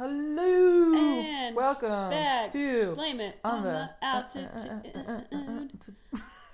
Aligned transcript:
Hello. 0.00 0.94
And 0.94 1.54
Welcome 1.54 2.08
back. 2.08 2.50
to 2.52 2.94
Blame 2.94 3.20
it 3.20 3.38
on 3.44 3.62
the 3.62 3.90
the 4.00 4.06
altitude. 4.06 4.80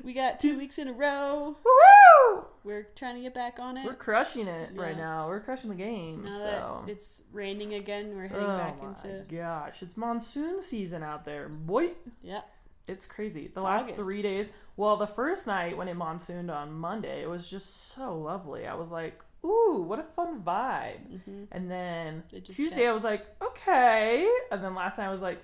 We 0.03 0.15
got 0.15 0.41
two 0.41 0.58
weeks 0.58 0.80
in 0.80 0.88
a 0.88 0.92
row. 0.92 1.56
Woo! 1.64 2.44
We're 2.64 2.88
trying 2.96 3.14
to 3.14 3.22
get 3.22 3.34
back 3.34 3.60
on 3.60 3.76
it. 3.76 3.84
We're 3.84 3.94
crushing 3.94 4.48
it 4.48 4.70
right 4.74 4.96
now. 4.96 5.28
We're 5.28 5.38
crushing 5.38 5.70
the 5.70 5.76
game. 5.76 6.24
Now 6.24 6.30
so. 6.30 6.82
that 6.86 6.90
it's 6.90 7.22
raining 7.32 7.74
again, 7.74 8.16
we're 8.16 8.27
heading 8.27 8.46
oh 8.46 8.59
back 8.59 8.82
my 8.82 8.88
into 8.88 9.24
gosh, 9.29 9.80
it's 9.80 9.96
monsoon 9.96 10.60
season 10.60 11.04
out 11.04 11.24
there, 11.24 11.48
boy. 11.48 11.90
yeah. 12.24 12.40
It's 12.88 13.06
crazy. 13.06 13.42
The 13.42 13.54
It's 13.60 13.64
last 13.64 13.84
August. 13.84 14.00
three 14.00 14.22
days. 14.22 14.50
Well, 14.76 14.96
the 14.96 15.06
first 15.06 15.46
night 15.46 15.76
when 15.76 15.86
it 15.86 15.94
monsooned 15.94 16.50
on 16.50 16.72
Monday, 16.72 17.22
it 17.22 17.30
was 17.30 17.48
just 17.48 17.92
so 17.94 18.18
lovely. 18.18 18.66
I 18.66 18.74
was 18.74 18.90
like, 18.90 19.22
"Ooh, 19.46 19.84
what 19.86 19.98
a 19.98 20.02
fun 20.02 20.42
vibe!" 20.42 21.22
hmm 21.24 21.44
And 21.52 21.70
then 21.70 22.24
Tuesday, 22.44 22.66
kept- 22.82 22.88
I 22.88 22.92
was 22.92 23.04
like, 23.04 23.26
"Okay," 23.42 24.29
and 24.50 24.62
then 24.62 24.74
last 24.74 24.98
night 24.98 25.07
I 25.07 25.11
was 25.11 25.22
like, 25.22 25.43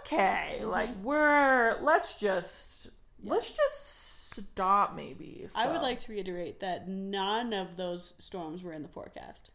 "Okay, 0.00 0.58
Mhm. 0.62 0.68
like 0.70 0.90
we're 1.02 1.78
let's 1.80 2.18
just 2.18 2.90
Yeah. 3.22 3.32
let's 3.32 3.50
just 3.52 4.30
stop 4.36 4.94
maybe." 4.94 5.46
I 5.54 5.66
would 5.68 5.82
like 5.82 5.98
to 6.00 6.12
reiterate 6.12 6.60
that 6.60 6.88
none 6.88 7.52
of 7.52 7.76
those 7.76 8.14
storms 8.18 8.62
were 8.62 8.72
in 8.72 8.82
the 8.82 8.88
forecast. 8.88 9.50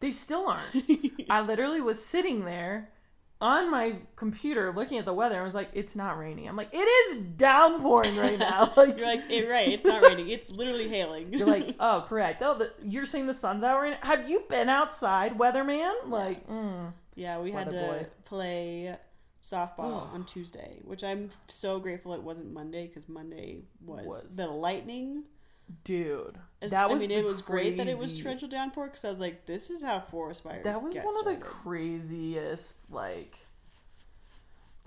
They 0.00 0.12
still 0.12 0.46
aren't. 0.48 0.74
I 1.30 1.40
literally 1.40 1.80
was 1.80 2.04
sitting 2.04 2.44
there 2.44 2.92
on 3.40 3.70
my 3.70 3.94
computer 4.16 4.72
looking 4.72 4.98
at 4.98 5.04
the 5.04 5.12
weather 5.12 5.36
and 5.36 5.44
was 5.44 5.54
like, 5.54 5.70
"It's 5.72 5.94
not 5.94 6.18
raining." 6.18 6.48
I'm 6.48 6.56
like, 6.56 6.72
"It 6.72 6.78
is 6.78 7.16
downpouring 7.16 8.16
right 8.16 8.38
now." 8.38 8.72
Like 8.76 8.98
You're 8.98 9.06
like, 9.06 9.22
eh, 9.30 9.48
right, 9.48 9.68
it's 9.68 9.84
not 9.84 10.02
raining. 10.08 10.28
It's 10.28 10.50
literally 10.50 10.88
hailing. 10.88 11.32
You're 11.32 11.46
like, 11.46 11.76
oh, 11.80 12.04
correct. 12.08 12.42
Oh, 12.42 12.54
the, 12.54 12.72
you're 12.82 13.06
saying 13.06 13.26
the 13.26 13.34
sun's 13.34 13.62
out 13.62 13.80
right 13.80 13.90
now? 13.90 14.08
Have 14.08 14.28
you 14.28 14.44
been 14.48 14.68
outside, 14.68 15.38
weatherman? 15.38 16.08
Like, 16.08 16.46
mm. 16.48 16.92
yeah, 17.14 17.38
we 17.38 17.52
had 17.52 17.70
to 17.70 17.76
boy. 17.76 18.06
play 18.24 18.96
softball 19.42 20.12
on 20.12 20.24
Tuesday, 20.24 20.80
which 20.84 21.02
I'm 21.04 21.30
so 21.46 21.78
grateful 21.78 22.12
it 22.14 22.22
wasn't 22.22 22.52
Monday 22.52 22.86
because 22.86 23.08
Monday 23.08 23.62
was, 23.84 24.06
Was. 24.06 24.36
the 24.36 24.46
lightning. 24.46 25.24
Dude, 25.84 26.38
As- 26.62 26.70
that 26.72 26.88
was. 26.90 27.02
I 27.02 27.06
mean, 27.06 27.18
it 27.18 27.24
was 27.24 27.42
great 27.42 27.76
that 27.76 27.88
it 27.88 27.98
was 27.98 28.20
torrential 28.22 28.48
downpour 28.48 28.86
because 28.86 29.04
I 29.04 29.08
was 29.08 29.20
like, 29.20 29.46
this 29.46 29.70
is 29.70 29.82
how 29.82 30.00
forest 30.00 30.42
fires. 30.44 30.64
That 30.64 30.82
was 30.82 30.94
one 30.94 31.18
of 31.18 31.24
the 31.24 31.36
craziest 31.44 32.90
like 32.90 33.38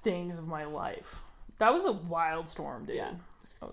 things 0.02 0.40
of 0.40 0.48
my 0.48 0.66
life. 0.66 1.22
That 1.60 1.74
was 1.74 1.86
a 1.86 1.92
wild 1.92 2.48
storm, 2.48 2.86
dude. 2.86 2.96
Yeah. 2.98 3.12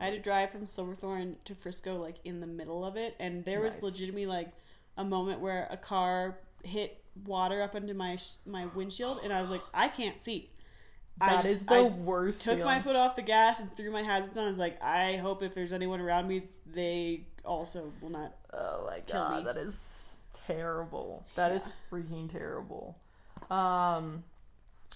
I 0.01 0.05
had 0.05 0.13
to 0.13 0.21
drive 0.21 0.51
from 0.51 0.67
Silverthorne 0.67 1.37
to 1.47 1.55
Frisco 1.55 1.97
like 1.97 2.17
in 2.25 2.41
the 2.41 2.47
middle 2.47 2.85
of 2.85 2.97
it, 2.97 3.17
and 3.19 3.45
there 3.45 3.63
was 3.63 3.83
legitimately 3.83 4.27
like 4.27 4.51
a 4.99 5.05
moment 5.05 5.41
where 5.41 5.67
a 5.71 5.79
car 5.79 6.39
hit 6.63 7.03
water 7.25 7.63
up 7.63 7.75
into 7.75 7.95
my 7.95 8.17
sh- 8.17 8.37
my 8.45 8.67
windshield, 8.67 9.21
and 9.25 9.33
I 9.33 9.41
was 9.41 9.51
like, 9.51 9.63
I 9.73 9.89
can't 9.89 10.21
see. 10.21 10.51
That 11.21 11.43
just- 11.43 11.47
is 11.47 11.67
the 11.67 11.75
I 11.75 11.83
worst. 11.83 12.43
took 12.43 12.61
my 12.61 12.81
foot 12.81 12.97
off 12.97 13.17
the 13.17 13.23
gas 13.23 13.61
and 13.61 13.75
threw 13.77 13.91
my 13.91 14.03
hazards 14.03 14.37
on. 14.39 14.45
I 14.45 14.49
was 14.49 14.59
like, 14.59 14.83
I 14.83 15.17
hope 15.17 15.43
if 15.43 15.55
there's 15.55 15.73
anyone 15.73 16.01
around 16.01 16.29
me, 16.29 16.49
they 16.67 17.27
also 17.45 17.93
will 18.01 18.11
not. 18.11 18.35
Oh 18.53 18.85
my 18.87 19.01
god, 19.11 19.45
that 19.47 19.57
is 19.57 20.19
terrible. 20.47 21.25
That 21.35 21.53
is 21.53 21.73
freaking 21.91 22.29
terrible. 22.29 22.97
Um 23.51 24.25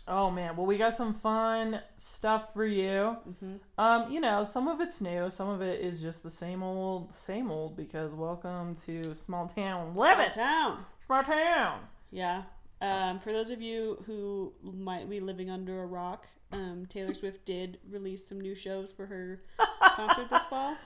oh 0.08 0.30
man, 0.30 0.56
well 0.56 0.66
we 0.66 0.76
got 0.76 0.94
some 0.94 1.14
fun 1.14 1.80
stuff 1.96 2.52
for 2.52 2.64
you. 2.66 3.16
Mhm. 3.42 3.60
Um, 3.78 4.10
you 4.10 4.20
know, 4.20 4.42
some 4.42 4.68
of 4.68 4.80
it's 4.80 5.00
new, 5.00 5.30
some 5.30 5.48
of 5.48 5.62
it 5.62 5.80
is 5.80 6.02
just 6.02 6.22
the 6.22 6.30
same 6.30 6.62
old, 6.62 7.12
same 7.12 7.50
old 7.50 7.76
because 7.76 8.14
welcome 8.14 8.74
to 8.86 9.14
small 9.14 9.46
town 9.48 9.94
living. 9.96 10.30
Town. 10.30 10.84
Small 11.06 11.22
town. 11.22 11.80
Yeah. 12.10 12.42
Um, 12.82 13.20
for 13.20 13.32
those 13.32 13.52
of 13.52 13.62
you 13.62 14.02
who 14.06 14.52
might 14.60 15.08
be 15.08 15.20
living 15.20 15.48
under 15.48 15.82
a 15.84 15.86
rock, 15.86 16.26
um, 16.50 16.86
Taylor 16.88 17.14
Swift 17.14 17.44
did 17.44 17.78
release 17.88 18.26
some 18.26 18.40
new 18.40 18.56
shows 18.56 18.92
for 18.92 19.06
her 19.06 19.40
concert 19.94 20.28
this 20.28 20.44
fall. 20.46 20.76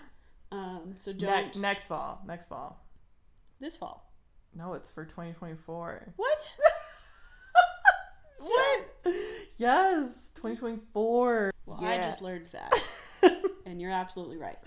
Um, 0.52 0.94
so 1.00 1.14
don't 1.14 1.56
next 1.56 1.86
fall. 1.86 2.20
Next 2.26 2.48
fall. 2.48 2.84
this 3.60 3.78
fall. 3.78 4.12
No, 4.54 4.74
it's 4.74 4.92
for 4.92 5.04
2024. 5.04 6.12
What? 6.16 6.56
What? 8.38 9.14
Yes, 9.56 10.30
2024. 10.36 11.52
Well, 11.64 11.78
yeah. 11.80 11.88
I 11.88 11.96
just 11.96 12.20
learned 12.20 12.46
that, 12.52 12.72
and 13.66 13.80
you're 13.80 13.90
absolutely 13.90 14.36
right. 14.36 14.58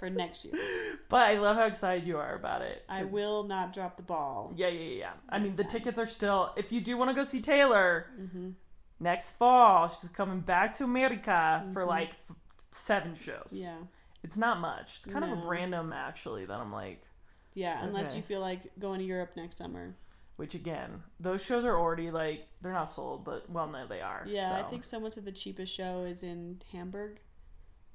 For 0.00 0.10
next 0.10 0.44
year, 0.44 0.54
But 1.08 1.30
I 1.30 1.34
love 1.38 1.56
how 1.56 1.66
excited 1.66 2.06
you 2.06 2.16
are 2.18 2.34
about 2.34 2.62
it. 2.62 2.82
I 2.88 3.04
will 3.04 3.44
not 3.44 3.72
drop 3.72 3.96
the 3.96 4.02
ball. 4.02 4.52
Yeah, 4.56 4.68
yeah, 4.68 4.96
yeah. 4.96 5.10
I 5.28 5.38
mean, 5.38 5.54
the 5.54 5.62
time. 5.62 5.70
tickets 5.72 5.98
are 6.00 6.06
still. 6.06 6.52
If 6.56 6.72
you 6.72 6.80
do 6.80 6.96
want 6.96 7.10
to 7.10 7.14
go 7.14 7.22
see 7.24 7.40
Taylor 7.40 8.06
hmm 8.16 8.50
next 8.98 9.30
fall, 9.32 9.88
she's 9.88 10.10
coming 10.10 10.40
back 10.40 10.72
to 10.74 10.84
America 10.84 11.64
for 11.72 11.84
Mhm. 11.84 11.88
like 11.88 12.10
f- 12.28 12.36
seven 12.70 13.14
shows. 13.14 13.48
Yeah, 13.52 13.76
It's 14.22 14.36
not 14.36 14.60
much. 14.60 14.98
It's 14.98 15.06
kind 15.06 15.24
of 15.24 15.30
No. 15.30 15.42
a 15.44 15.48
random, 15.48 15.92
actually. 15.92 16.44
That 16.44 16.60
I'm 16.60 16.70
like, 16.72 17.02
yeah. 17.54 17.82
Unless 17.82 18.14
you 18.16 18.20
feel 18.22 18.40
like 18.40 18.70
going 18.78 18.98
to 18.98 19.04
Europe 19.04 19.32
next 19.36 19.56
summer. 19.56 19.94
which 20.36 20.54
again, 20.54 21.02
those 21.18 21.44
shows 21.44 21.66
are 21.66 21.76
already 21.78 22.10
like 22.10 22.48
they're 22.62 22.72
not 22.72 22.88
sold, 22.90 23.24
but 23.24 23.48
well, 23.50 23.66
no, 23.66 23.86
they 23.86 24.00
are. 24.00 24.22
Yeah, 24.26 24.54
I 24.56 24.62
so. 24.62 24.68
think 24.68 24.84
someone 24.84 25.10
said 25.10 25.26
the 25.26 25.32
cheapest 25.32 25.74
show 25.74 26.04
is 26.04 26.22
in 26.22 26.62
Hamburg, 26.72 27.20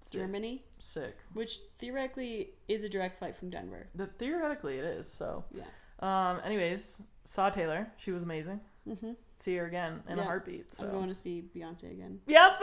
sick. 0.06 0.22
Germany, 0.22 0.64
Sick. 0.80 1.18
which 1.34 1.58
theoretically 1.78 2.50
is 2.68 2.84
a 2.84 2.90
direct 2.90 3.20
flight 3.20 3.36
from 3.36 3.50
Denver. 3.50 3.88
The, 3.96 4.08
theoretically, 4.08 4.78
it 4.78 4.86
is. 4.86 5.08
So, 5.08 5.44
Yeah. 5.52 5.64
um. 6.00 6.42
Anyways, 6.46 7.02
saw 7.26 7.50
Taylor. 7.50 7.88
She 7.98 8.12
was 8.12 8.24
amazing. 8.24 8.60
hmm 8.88 9.14
See 9.38 9.58
her 9.58 9.66
again 9.66 10.02
in 10.08 10.18
a 10.18 10.24
heartbeat. 10.24 10.72
So. 10.72 10.86
I'm 10.86 10.92
going 10.92 11.10
to 11.10 11.16
see 11.16 11.44
Beyonce 11.54 11.92
again. 11.92 12.22
Beyonce. 12.26 12.56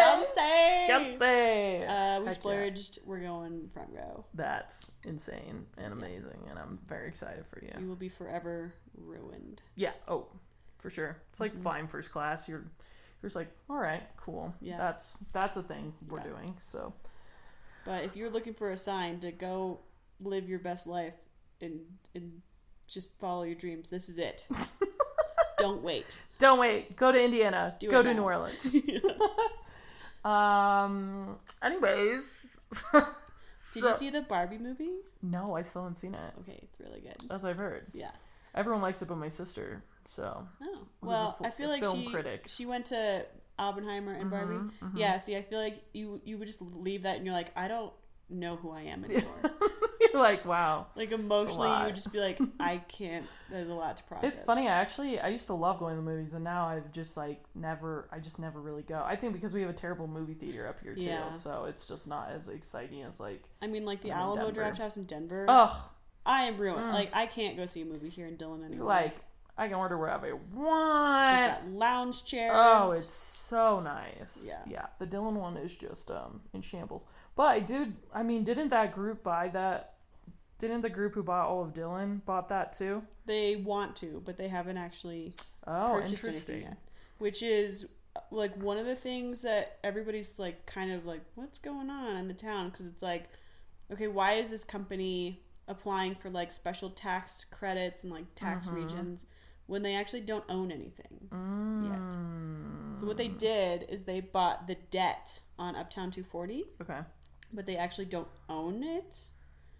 Beyonce. 0.00 0.88
Beyonce. 0.88 1.82
Uh, 1.82 2.20
we 2.20 2.24
Heck 2.24 2.24
yeah. 2.26 2.30
splurged. 2.32 2.98
We're 3.06 3.20
going 3.20 3.68
front 3.72 3.90
row. 3.92 4.24
That's 4.34 4.90
insane 5.06 5.66
and 5.78 5.92
amazing, 5.92 6.40
and 6.50 6.58
I'm 6.58 6.80
very 6.88 7.06
excited 7.06 7.44
for 7.46 7.62
you. 7.62 7.70
You 7.78 7.86
will 7.88 7.94
be 7.94 8.08
forever 8.08 8.74
ruined. 8.96 9.62
Yeah. 9.76 9.92
Oh, 10.08 10.26
for 10.78 10.90
sure. 10.90 11.16
It's 11.30 11.38
like 11.38 11.54
Mhm. 11.54 11.62
flying 11.62 11.86
first 11.86 12.10
class. 12.10 12.48
You're, 12.48 12.64
you're 13.22 13.28
just 13.28 13.36
like, 13.36 13.50
all 13.70 13.76
right, 13.78 14.02
cool. 14.16 14.54
Yeah. 14.60 14.76
That's 14.76 15.16
that's 15.32 15.56
a 15.56 15.62
thing 15.62 15.94
we're 16.08 16.18
Yeah. 16.18 16.24
doing. 16.24 16.54
So 16.58 16.92
But 17.84 18.04
if 18.04 18.16
you're 18.16 18.30
looking 18.30 18.54
for 18.54 18.70
a 18.70 18.76
sign 18.76 19.20
to 19.20 19.30
go 19.32 19.80
live 20.20 20.48
your 20.48 20.58
best 20.58 20.86
life 20.86 21.14
and 21.60 21.80
and 22.14 22.42
just 22.88 23.18
follow 23.18 23.42
your 23.44 23.54
dreams, 23.56 23.90
this 23.90 24.08
is 24.08 24.18
it. 24.18 24.46
Don't 25.58 25.82
wait. 25.82 26.18
don't 26.38 26.58
wait. 26.58 26.96
Go 26.96 27.10
to 27.10 27.18
Indiana. 27.18 27.74
Do 27.80 27.88
Go 27.90 28.02
to 28.02 28.08
now. 28.12 28.20
New 28.20 28.24
Orleans. 28.24 28.76
um. 30.24 31.36
Anyways. 31.62 32.58
Did 32.92 33.82
So- 33.82 33.88
you 33.88 33.94
see 33.94 34.10
the 34.10 34.22
Barbie 34.22 34.58
movie? 34.58 34.92
No, 35.22 35.56
I 35.56 35.62
still 35.62 35.82
haven't 35.82 35.96
seen 35.96 36.14
it. 36.14 36.34
Okay, 36.40 36.60
it's 36.62 36.78
really 36.80 37.00
good. 37.00 37.16
That's 37.28 37.42
what 37.42 37.50
I've 37.50 37.56
heard. 37.56 37.86
Yeah. 37.94 38.10
Everyone 38.54 38.82
likes 38.82 39.00
it, 39.02 39.08
but 39.08 39.16
my 39.18 39.28
sister. 39.28 39.82
So. 40.06 40.46
Oh 40.62 40.78
well, 41.02 41.32
fil- 41.32 41.46
I 41.46 41.50
feel 41.50 41.68
like 41.68 41.82
film 41.82 42.02
she 42.02 42.06
critic. 42.10 42.44
she 42.46 42.66
went 42.66 42.86
to 42.86 43.26
Oppenheimer 43.58 44.12
and 44.12 44.30
Barbie. 44.30 44.54
Mhm, 44.54 44.70
mhm. 44.82 44.92
Yeah. 44.96 45.18
See, 45.18 45.36
I 45.36 45.42
feel 45.42 45.58
like 45.60 45.82
you 45.92 46.20
you 46.24 46.38
would 46.38 46.46
just 46.46 46.62
leave 46.62 47.02
that 47.02 47.16
and 47.16 47.24
you're 47.26 47.34
like, 47.34 47.50
I 47.56 47.68
don't 47.68 47.92
know 48.28 48.56
who 48.56 48.70
I 48.70 48.82
am 48.82 49.04
anymore. 49.04 49.40
You're 50.12 50.22
like, 50.22 50.44
wow. 50.44 50.86
like 50.94 51.10
emotionally, 51.12 51.68
you 51.78 51.84
would 51.86 51.94
just 51.94 52.12
be 52.12 52.20
like, 52.20 52.38
I 52.60 52.78
can't. 52.78 53.26
There's 53.50 53.68
a 53.68 53.74
lot 53.74 53.96
to 53.96 54.02
process. 54.04 54.32
It's 54.32 54.42
funny. 54.42 54.62
I 54.68 54.72
actually 54.72 55.18
I 55.20 55.28
used 55.28 55.46
to 55.46 55.54
love 55.54 55.78
going 55.78 55.94
to 55.96 56.02
the 56.02 56.08
movies, 56.08 56.34
and 56.34 56.44
now 56.44 56.66
I've 56.66 56.92
just 56.92 57.16
like 57.16 57.42
never. 57.54 58.08
I 58.12 58.18
just 58.18 58.38
never 58.38 58.60
really 58.60 58.82
go. 58.82 59.02
I 59.04 59.16
think 59.16 59.32
because 59.32 59.54
we 59.54 59.60
have 59.62 59.70
a 59.70 59.74
terrible 59.74 60.06
movie 60.06 60.34
theater 60.34 60.66
up 60.68 60.80
here 60.82 60.94
too, 60.94 61.02
Yeah. 61.06 61.30
so 61.30 61.64
it's 61.64 61.86
just 61.86 62.08
not 62.08 62.30
as 62.30 62.48
exciting 62.48 63.02
as 63.02 63.20
like. 63.20 63.44
I 63.62 63.66
mean, 63.68 63.84
like 63.84 64.02
the 64.02 64.10
Alamo 64.10 64.50
Draft 64.50 64.78
House 64.78 64.96
in 64.96 65.04
Denver. 65.04 65.46
Ugh, 65.48 65.76
I 66.24 66.44
am 66.44 66.56
ruined. 66.58 66.86
Mm. 66.86 66.92
Like 66.92 67.10
I 67.14 67.26
can't 67.26 67.56
go 67.56 67.66
see 67.66 67.82
a 67.82 67.86
movie 67.86 68.08
here 68.10 68.26
in 68.26 68.36
Dillon 68.36 68.64
anymore. 68.64 68.88
like 68.88 69.16
I 69.58 69.68
can 69.68 69.76
order 69.76 69.96
whatever 69.96 70.26
I 70.26 70.32
want. 70.54 71.72
lounge 71.74 72.24
chairs. 72.24 72.52
Oh, 72.54 72.92
it's 72.92 73.12
so 73.12 73.80
nice. 73.80 74.44
Yeah. 74.46 74.62
yeah. 74.68 74.86
The 74.98 75.06
Dillon 75.06 75.36
one 75.36 75.56
is 75.56 75.74
just 75.74 76.10
um 76.10 76.40
in 76.52 76.60
shambles. 76.60 77.04
But 77.36 77.44
I 77.48 77.60
did. 77.60 77.94
I 78.14 78.22
mean, 78.22 78.44
didn't 78.44 78.68
that 78.68 78.92
group 78.92 79.22
buy 79.22 79.48
that? 79.48 79.94
Didn't 80.58 80.80
the 80.80 80.90
group 80.90 81.14
who 81.14 81.22
bought 81.22 81.48
all 81.48 81.62
of 81.62 81.74
Dillon 81.74 82.22
bought 82.26 82.48
that 82.48 82.72
too? 82.72 83.02
they 83.26 83.56
want 83.56 83.96
to, 83.96 84.22
but 84.24 84.36
they 84.38 84.46
haven't 84.46 84.76
actually 84.76 85.34
Oh, 85.66 85.98
purchased 86.00 86.24
anything 86.48 86.62
yet. 86.68 86.76
Which 87.18 87.42
is 87.42 87.88
like 88.30 88.54
one 88.56 88.78
of 88.78 88.86
the 88.86 88.94
things 88.94 89.42
that 89.42 89.78
everybody's 89.82 90.38
like 90.38 90.64
kind 90.64 90.92
of 90.92 91.04
like, 91.06 91.22
what's 91.34 91.58
going 91.58 91.90
on 91.90 92.14
in 92.16 92.28
the 92.28 92.34
town? 92.34 92.68
Because 92.70 92.86
it's 92.86 93.02
like, 93.02 93.24
okay, 93.92 94.06
why 94.06 94.34
is 94.34 94.50
this 94.52 94.62
company 94.64 95.40
applying 95.66 96.14
for 96.14 96.30
like 96.30 96.52
special 96.52 96.88
tax 96.88 97.44
credits 97.44 98.04
and 98.04 98.12
like 98.12 98.26
tax 98.36 98.68
Mhm. 98.68 98.74
regions 98.76 99.26
when 99.66 99.82
they 99.82 99.94
actually 99.94 100.20
don't 100.20 100.44
own 100.48 100.70
anything? 100.70 101.28
Mm. 101.30 102.98
So 102.98 103.06
what 103.06 103.16
they 103.16 103.28
did 103.28 103.86
is 103.88 104.04
they 104.04 104.20
bought 104.20 104.66
the 104.66 104.76
debt 104.90 105.40
on 105.58 105.76
Uptown 105.76 106.10
240, 106.10 106.64
Okay. 106.80 107.00
but 107.52 107.66
they 107.66 107.76
actually 107.76 108.06
don't 108.06 108.28
own 108.48 108.82
it. 108.82 109.26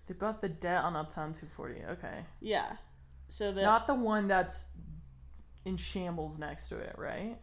They 0.07 0.15
bought 0.15 0.41
the 0.41 0.49
debt 0.49 0.85
on 0.85 0.95
Uptown 0.97 1.33
240. 1.33 1.85
Okay. 1.93 2.25
Yeah. 2.41 2.77
So 3.29 3.53
the 3.53 3.63
Not 3.63 3.87
the 3.87 3.95
one 3.95 4.29
that's 4.29 4.69
in 5.65 5.77
shambles 5.77 6.39
next 6.39 6.69
to 6.69 6.79
it, 6.79 6.95
right? 6.97 7.39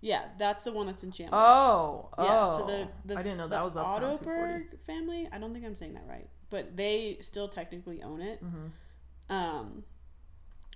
Yeah, 0.00 0.22
that's 0.38 0.64
the 0.64 0.72
one 0.72 0.86
that's 0.86 1.02
in 1.02 1.10
shambles. 1.10 1.34
Oh, 1.42 2.08
Yeah, 2.18 2.46
oh. 2.48 2.58
so 2.58 2.66
the, 2.66 2.88
the 3.04 3.18
I 3.18 3.22
didn't 3.22 3.38
know 3.38 3.48
that 3.48 3.64
was 3.64 3.76
Uptown 3.76 4.16
240. 4.16 4.76
Family. 4.86 5.28
I 5.32 5.38
don't 5.38 5.52
think 5.52 5.64
I'm 5.64 5.74
saying 5.74 5.94
that 5.94 6.04
right, 6.08 6.28
but 6.50 6.76
they 6.76 7.18
still 7.20 7.48
technically 7.48 8.02
own 8.02 8.20
it. 8.20 8.42
Mm-hmm. 8.42 9.32
Um, 9.32 9.84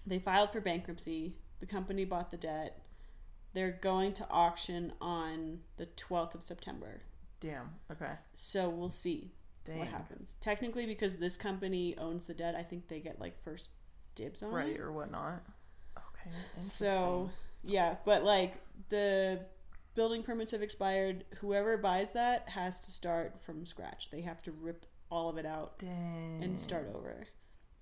they 0.06 0.19
filed 0.19 0.52
for 0.52 0.61
bankruptcy. 0.61 1.37
The 1.61 1.67
company 1.67 2.05
bought 2.05 2.31
the 2.31 2.37
debt. 2.37 2.81
They're 3.52 3.79
going 3.81 4.12
to 4.14 4.29
auction 4.31 4.93
on 5.00 5.61
the 5.76 5.87
12th 5.87 6.35
of 6.35 6.43
September. 6.43 7.02
Damn. 7.41 7.70
Okay. 7.91 8.12
So 8.35 8.69
we'll 8.69 8.88
see 8.91 9.32
Damn. 9.64 9.79
what 9.79 9.88
happens. 9.88 10.37
Technically, 10.41 10.87
because 10.87 11.17
this 11.17 11.37
company 11.37 11.97
owns 11.99 12.26
the 12.26 12.35
debt, 12.35 12.55
I 12.55 12.62
think 12.62 12.88
they 12.88 13.00
get 13.00 13.20
like 13.20 13.43
first 13.43 13.70
dibs 14.14 14.43
on 14.43 14.52
Right 14.52 14.75
it. 14.75 14.81
or 14.81 14.93
whatnot. 14.93 15.43
Okay. 15.97 16.31
So 16.61 17.31
yeah, 17.64 17.97
but 18.05 18.23
like 18.25 18.55
the 18.88 19.41
building 19.94 20.23
permits 20.23 20.52
have 20.52 20.62
expired. 20.62 21.25
Whoever 21.41 21.76
buys 21.76 22.12
that 22.12 22.50
has 22.50 22.81
to 22.82 22.91
start 22.91 23.43
from 23.43 23.67
scratch. 23.67 24.11
They 24.11 24.20
have 24.23 24.41
to 24.43 24.52
rip 24.52 24.87
all 25.11 25.29
of 25.29 25.38
it 25.38 25.47
out 25.47 25.79
Dang. 25.79 26.41
and 26.43 26.58
start 26.61 26.88
over. 26.94 27.26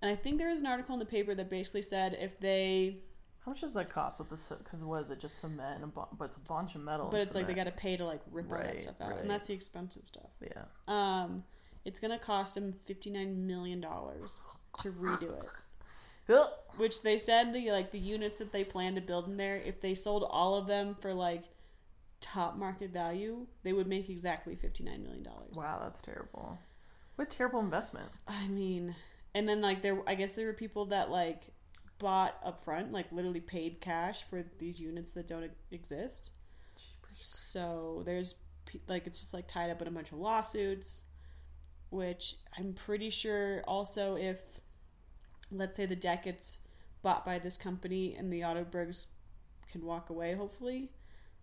And 0.01 0.11
I 0.11 0.15
think 0.15 0.39
there 0.39 0.49
was 0.49 0.61
an 0.61 0.67
article 0.67 0.95
in 0.95 0.99
the 1.01 1.05
paper 1.07 1.35
that 1.35 1.51
basically 1.51 1.83
said 1.83 2.17
if 2.21 2.39
they, 2.41 2.99
How 3.45 3.51
much 3.51 3.61
does 3.63 3.75
that 3.75 3.91
cost 3.91 4.19
with 4.21 4.31
this? 4.31 4.53
Because 4.57 4.85
what 4.85 5.03
is 5.03 5.11
it? 5.11 5.19
Just 5.19 5.41
cement 5.41 5.77
and 5.77 5.85
a 5.85 5.87
bu- 5.89 6.07
but 6.17 6.27
it's 6.27 6.37
a 6.37 6.41
bunch 6.41 6.75
of 6.77 6.83
metal. 6.83 7.09
but 7.11 7.21
it's 7.21 7.35
like 7.35 7.47
they 7.47 7.55
got 7.55 7.65
to 7.65 7.73
pay 7.73 7.97
to 7.97 8.05
like 8.05 8.21
rip 8.31 8.47
all 8.51 8.59
that 8.59 8.67
Right, 8.67 8.81
stuff 8.81 9.01
out, 9.01 9.11
right. 9.11 9.21
and 9.21 9.31
that's 9.31 9.49
the 9.49 9.55
expensive 9.55 10.03
stuff. 10.07 10.31
Yeah. 10.41 10.63
Um, 10.87 11.45
it's 11.85 11.99
gonna 12.01 12.19
cost 12.19 12.55
them 12.55 12.75
fifty 12.85 13.11
nine 13.11 13.47
million 13.47 13.81
dollars 13.81 14.41
to 14.79 14.91
redo 14.93 15.37
it. 15.39 15.49
Ugh. 16.33 16.49
Which 16.77 17.03
they 17.03 17.19
said 17.19 17.53
the 17.53 17.71
like 17.73 17.91
the 17.91 17.99
units 17.99 18.39
that 18.39 18.53
they 18.53 18.63
plan 18.63 18.95
to 18.95 19.01
build 19.01 19.27
in 19.27 19.37
there, 19.37 19.57
if 19.57 19.81
they 19.81 19.95
sold 19.95 20.25
all 20.31 20.55
of 20.55 20.67
them 20.69 20.95
for 21.01 21.13
like 21.15 21.43
top 22.21 22.57
market 22.57 22.91
value, 22.93 23.47
they 23.65 23.73
would 23.73 23.87
make 23.89 24.09
exactly 24.11 24.55
fifty 24.55 24.85
nine 24.85 25.03
million 25.03 25.23
dollars. 25.25 25.55
Wow, 25.57 25.81
that's 25.83 26.01
terrible. 26.03 26.59
What 27.17 27.27
a 27.27 27.31
terrible 27.37 27.59
investment. 27.61 28.11
I 28.29 28.47
mean, 28.47 28.95
and 29.39 29.49
then 29.49 29.61
like 29.61 29.83
there, 29.83 30.03
I 30.07 30.15
guess 30.15 30.35
there 30.35 30.47
were 30.47 30.53
people 30.53 30.87
that 30.87 31.11
like 31.11 31.45
bought 31.99 32.37
up 32.45 32.63
front, 32.65 32.93
like 32.93 33.11
literally 33.13 33.41
paid 33.41 33.81
cash 33.81 34.25
for 34.29 34.45
these 34.59 34.81
units 34.81 35.13
that 35.15 35.27
don't 35.27 35.51
exist. 35.71 36.33
So 37.07 38.03
there's 38.05 38.35
like 38.87 39.07
it's 39.07 39.21
just 39.21 39.33
like 39.35 39.47
tied 39.49 39.71
up 39.71 39.81
in 39.81 39.89
a 39.89 39.91
bunch 39.91 40.13
of 40.13 40.19
lawsuits, 40.19 41.05
which 41.91 42.35
I'm 42.59 42.75
pretty 42.75 43.11
sure 43.11 43.63
also 43.67 44.17
if 44.17 44.39
let's 45.51 45.77
say 45.77 45.87
the 45.87 45.97
deck 45.97 46.25
gets 46.25 46.59
bought 47.03 47.25
by 47.25 47.39
this 47.39 47.57
company 47.57 48.15
and 48.15 48.33
the 48.33 48.41
Autobergs 48.41 49.07
can 49.71 49.85
walk 49.85 50.11
away, 50.11 50.35
hopefully, 50.35 50.91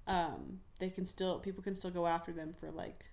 um, 0.07 0.59
they 0.79 0.89
can 0.89 1.05
still 1.05 1.39
people 1.39 1.63
can 1.63 1.75
still 1.75 1.91
go 1.91 2.05
after 2.07 2.31
them 2.31 2.53
for 2.59 2.71
like 2.71 3.09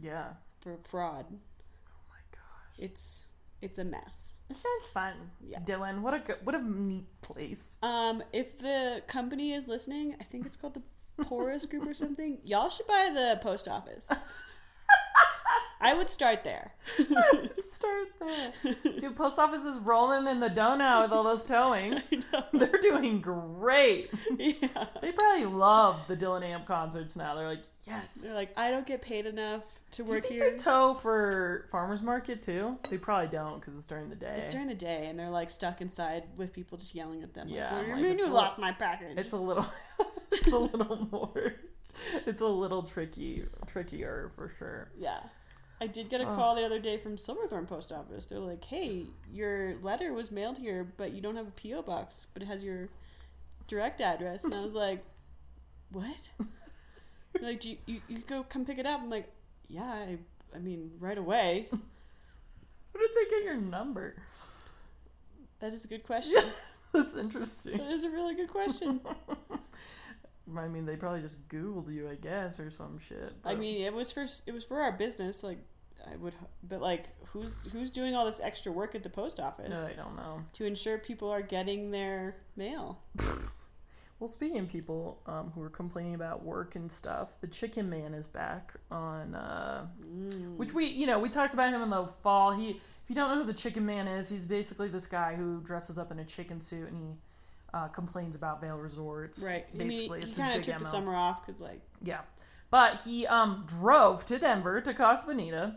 Yeah. 0.00 0.34
for 0.60 0.78
fraud. 0.88 1.26
Oh 1.30 2.02
my 2.08 2.20
gosh. 2.32 2.78
It's 2.78 3.24
it's 3.62 3.78
a 3.78 3.84
mess. 3.84 4.34
It 4.48 4.56
sounds 4.56 4.88
fun. 4.92 5.14
Yeah. 5.40 5.58
Dillon, 5.64 6.02
what 6.02 6.14
a 6.14 6.18
good, 6.18 6.36
what 6.44 6.54
a 6.54 6.62
neat 6.62 7.06
place. 7.22 7.76
Um, 7.82 8.22
if 8.32 8.58
the 8.58 9.02
company 9.06 9.52
is 9.52 9.68
listening, 9.68 10.16
I 10.20 10.24
think 10.24 10.46
it's 10.46 10.56
called 10.56 10.74
the 10.74 11.24
Porous 11.24 11.66
Group 11.66 11.86
or 11.86 11.94
something. 11.94 12.38
Y'all 12.42 12.68
should 12.68 12.86
buy 12.86 13.10
the 13.12 13.38
post 13.42 13.68
office. 13.68 14.10
I 15.80 15.94
would 15.94 16.10
start 16.10 16.44
there. 16.44 16.74
Start 17.70 18.08
there. 18.20 18.74
Dude, 18.98 19.16
post 19.16 19.38
office 19.38 19.64
is 19.64 19.78
rolling 19.78 20.26
in 20.26 20.40
the 20.40 20.50
dough 20.50 20.76
now 20.76 21.02
with 21.02 21.12
all 21.12 21.22
those 21.24 21.42
towings. 21.42 22.12
They're 22.52 22.80
doing 22.82 23.20
great. 23.20 24.10
yeah. 24.38 24.86
They 25.00 25.12
probably 25.12 25.46
love 25.46 26.06
the 26.06 26.16
Dillon 26.16 26.42
Amp 26.42 26.66
concerts 26.66 27.16
now. 27.16 27.34
They're 27.34 27.48
like, 27.48 27.62
yes. 27.86 28.14
They're 28.16 28.34
like, 28.34 28.52
I 28.58 28.70
don't 28.70 28.84
get 28.86 29.00
paid 29.00 29.24
enough 29.24 29.62
to 29.92 30.02
Do 30.02 30.08
you 30.08 30.14
work 30.16 30.26
think 30.26 30.40
here. 30.42 30.50
they 30.50 30.56
tow 30.58 30.92
for 30.94 31.66
farmers 31.70 32.02
market 32.02 32.42
too? 32.42 32.76
They 32.90 32.98
probably 32.98 33.28
don't 33.28 33.58
because 33.60 33.74
it's 33.74 33.86
during 33.86 34.10
the 34.10 34.16
day. 34.16 34.34
It's 34.44 34.52
during 34.52 34.68
the 34.68 34.74
day, 34.74 35.06
and 35.06 35.18
they're 35.18 35.30
like 35.30 35.48
stuck 35.48 35.80
inside 35.80 36.24
with 36.36 36.52
people 36.52 36.76
just 36.76 36.94
yelling 36.94 37.22
at 37.22 37.32
them. 37.32 37.48
Yeah, 37.48 37.72
"What 37.72 37.78
I'm 37.78 37.84
do 37.84 37.88
you 37.88 37.94
like, 37.94 38.02
mean 38.02 38.12
it's 38.12 38.22
you 38.26 38.32
a 38.32 38.34
lost 38.34 38.58
my 38.58 38.72
package? 38.72 39.16
It's 39.16 39.32
a 39.32 39.38
little, 39.38 39.66
it's 40.30 40.52
a 40.52 40.58
little 40.58 41.08
more, 41.10 41.54
it's 42.26 42.42
a 42.42 42.46
little 42.46 42.82
tricky, 42.82 43.44
trickier 43.66 44.30
for 44.36 44.48
sure. 44.58 44.90
Yeah. 44.98 45.20
I 45.80 45.86
did 45.86 46.10
get 46.10 46.20
a 46.20 46.26
call 46.26 46.54
the 46.54 46.64
other 46.64 46.78
day 46.78 46.98
from 46.98 47.16
Silverthorne 47.16 47.66
Post 47.66 47.90
Office. 47.90 48.26
They're 48.26 48.38
like, 48.38 48.62
"Hey, 48.64 49.06
your 49.32 49.76
letter 49.80 50.12
was 50.12 50.30
mailed 50.30 50.58
here, 50.58 50.84
but 50.96 51.12
you 51.12 51.22
don't 51.22 51.36
have 51.36 51.48
a 51.48 51.52
PO 51.52 51.82
box, 51.82 52.26
but 52.34 52.42
it 52.42 52.46
has 52.46 52.62
your 52.62 52.90
direct 53.66 54.00
address." 54.00 54.44
And 54.44 54.54
I 54.54 54.62
was 54.62 54.74
like, 54.74 55.02
"What?" 55.90 56.32
They're 57.32 57.50
like, 57.50 57.60
Do 57.60 57.70
you, 57.70 57.76
you 57.86 58.00
you 58.08 58.18
go 58.20 58.42
come 58.42 58.64
pick 58.66 58.78
it 58.78 58.86
up? 58.86 59.00
I'm 59.02 59.08
like, 59.10 59.30
"Yeah, 59.68 59.84
I, 59.84 60.18
I 60.54 60.58
mean, 60.58 60.90
right 60.98 61.16
away." 61.18 61.68
Where 62.92 63.06
did 63.06 63.16
they 63.16 63.30
get 63.30 63.44
your 63.44 63.56
number? 63.56 64.16
That 65.60 65.72
is 65.72 65.84
a 65.84 65.88
good 65.88 66.04
question. 66.04 66.42
That's 66.92 67.16
interesting. 67.16 67.78
that 67.78 67.90
is 67.92 68.04
a 68.04 68.10
really 68.10 68.34
good 68.34 68.48
question. 68.48 69.00
I 70.56 70.68
mean, 70.68 70.86
they 70.86 70.96
probably 70.96 71.20
just 71.20 71.48
Googled 71.48 71.92
you, 71.92 72.08
I 72.08 72.14
guess, 72.14 72.58
or 72.60 72.70
some 72.70 72.98
shit. 72.98 73.32
I 73.44 73.54
mean, 73.54 73.82
it 73.82 73.92
was 73.92 74.12
for 74.12 74.22
it 74.46 74.52
was 74.52 74.64
for 74.64 74.80
our 74.80 74.92
business. 74.92 75.42
Like, 75.42 75.58
I 76.10 76.16
would, 76.16 76.34
but 76.62 76.80
like, 76.80 77.06
who's 77.26 77.70
who's 77.72 77.90
doing 77.90 78.14
all 78.14 78.24
this 78.26 78.40
extra 78.40 78.72
work 78.72 78.94
at 78.94 79.02
the 79.02 79.10
post 79.10 79.38
office 79.40 79.80
no, 79.80 79.86
I 79.86 79.92
don't 79.92 80.16
know. 80.16 80.42
to 80.54 80.64
ensure 80.64 80.98
people 80.98 81.30
are 81.30 81.42
getting 81.42 81.90
their 81.90 82.36
mail? 82.56 83.00
Well, 84.18 84.28
speaking 84.28 84.58
of 84.58 84.68
people 84.68 85.18
um, 85.24 85.50
who 85.54 85.62
are 85.62 85.70
complaining 85.70 86.14
about 86.14 86.44
work 86.44 86.76
and 86.76 86.92
stuff, 86.92 87.40
the 87.40 87.46
Chicken 87.46 87.88
Man 87.88 88.12
is 88.12 88.26
back 88.26 88.74
on, 88.90 89.34
uh, 89.34 89.86
Mm. 90.06 90.56
which 90.56 90.74
we, 90.74 90.84
you 90.88 91.06
know, 91.06 91.18
we 91.18 91.30
talked 91.30 91.54
about 91.54 91.72
him 91.72 91.80
in 91.80 91.88
the 91.88 92.04
fall. 92.22 92.50
He, 92.52 92.68
if 92.72 93.08
you 93.08 93.14
don't 93.14 93.30
know 93.30 93.36
who 93.40 93.46
the 93.46 93.54
Chicken 93.58 93.86
Man 93.86 94.06
is, 94.06 94.28
he's 94.28 94.44
basically 94.44 94.88
this 94.88 95.06
guy 95.06 95.36
who 95.36 95.62
dresses 95.62 95.98
up 95.98 96.12
in 96.12 96.18
a 96.18 96.24
chicken 96.26 96.60
suit 96.60 96.88
and 96.90 96.98
he 96.98 97.16
uh, 97.74 97.88
complains 97.88 98.36
about 98.36 98.60
Vail 98.60 98.76
Resorts. 98.76 99.44
Right. 99.44 99.66
I 99.72 99.76
mean, 99.76 99.88
Basically, 99.88 100.20
he 100.20 100.26
it's 100.28 100.36
kind 100.36 100.56
of 100.56 100.62
took 100.62 100.78
the 100.78 100.84
summer 100.84 101.14
off 101.14 101.44
because, 101.44 101.60
like, 101.60 101.80
Yeah. 102.02 102.20
But 102.70 103.00
he 103.00 103.26
um 103.26 103.64
drove 103.66 104.24
to 104.26 104.38
Denver 104.38 104.80
to 104.80 104.94
Casa 104.94 105.26
Bonita 105.26 105.76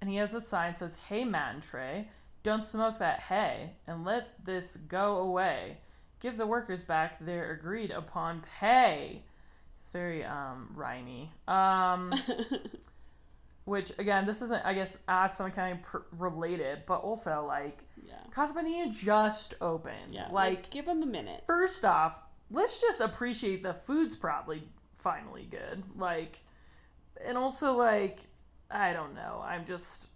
and 0.00 0.10
he 0.10 0.16
has 0.16 0.34
a 0.34 0.40
sign 0.40 0.72
that 0.72 0.78
says, 0.78 0.98
Hey 1.08 1.24
man 1.24 1.60
Trey, 1.60 2.08
don't 2.42 2.64
smoke 2.64 2.98
that 2.98 3.20
hay 3.20 3.70
and 3.86 4.04
let 4.04 4.44
this 4.44 4.76
go 4.76 5.16
away. 5.18 5.78
Give 6.20 6.36
the 6.36 6.46
workers 6.46 6.82
back 6.82 7.18
their 7.18 7.52
agreed 7.52 7.90
upon 7.90 8.42
pay. 8.60 9.22
It's 9.80 9.90
very 9.90 10.24
um 10.24 10.68
rhymy. 10.74 11.30
Um 11.48 12.12
which 13.64 13.92
again, 13.98 14.26
this 14.26 14.42
isn't 14.42 14.64
I 14.64 14.74
guess 14.74 14.98
Aston 15.08 15.50
County 15.50 15.80
pr- 15.82 15.98
related, 16.12 16.82
but 16.86 16.96
also 17.00 17.44
like 17.46 17.84
yeah, 18.06 18.14
Casa 18.30 18.54
Bonita 18.54 18.90
just 18.92 19.54
opened. 19.60 20.12
yeah. 20.12 20.28
like 20.30 20.70
give 20.70 20.86
them 20.86 21.02
a 21.02 21.06
minute. 21.06 21.44
first 21.46 21.84
off, 21.84 22.20
let's 22.50 22.80
just 22.80 23.00
appreciate 23.00 23.62
the 23.62 23.74
food's 23.74 24.16
probably 24.16 24.62
finally 24.94 25.46
good. 25.50 25.82
Like, 25.96 26.40
and 27.24 27.36
also 27.38 27.74
like, 27.76 28.20
I 28.70 28.92
don't 28.92 29.14
know. 29.14 29.42
I'm 29.44 29.64
just, 29.66 30.08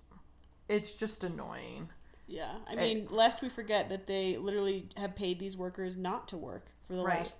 it's 0.68 0.92
just 0.92 1.24
annoying. 1.24 1.88
Yeah, 2.26 2.56
I 2.70 2.74
mean, 2.74 3.06
lest 3.10 3.40
we 3.42 3.48
forget 3.48 3.88
that 3.88 4.06
they 4.06 4.36
literally 4.36 4.88
have 4.98 5.16
paid 5.16 5.38
these 5.38 5.56
workers 5.56 5.96
not 5.96 6.28
to 6.28 6.36
work 6.36 6.66
for 6.86 6.94
the 6.94 7.02
Right. 7.02 7.18
last 7.18 7.38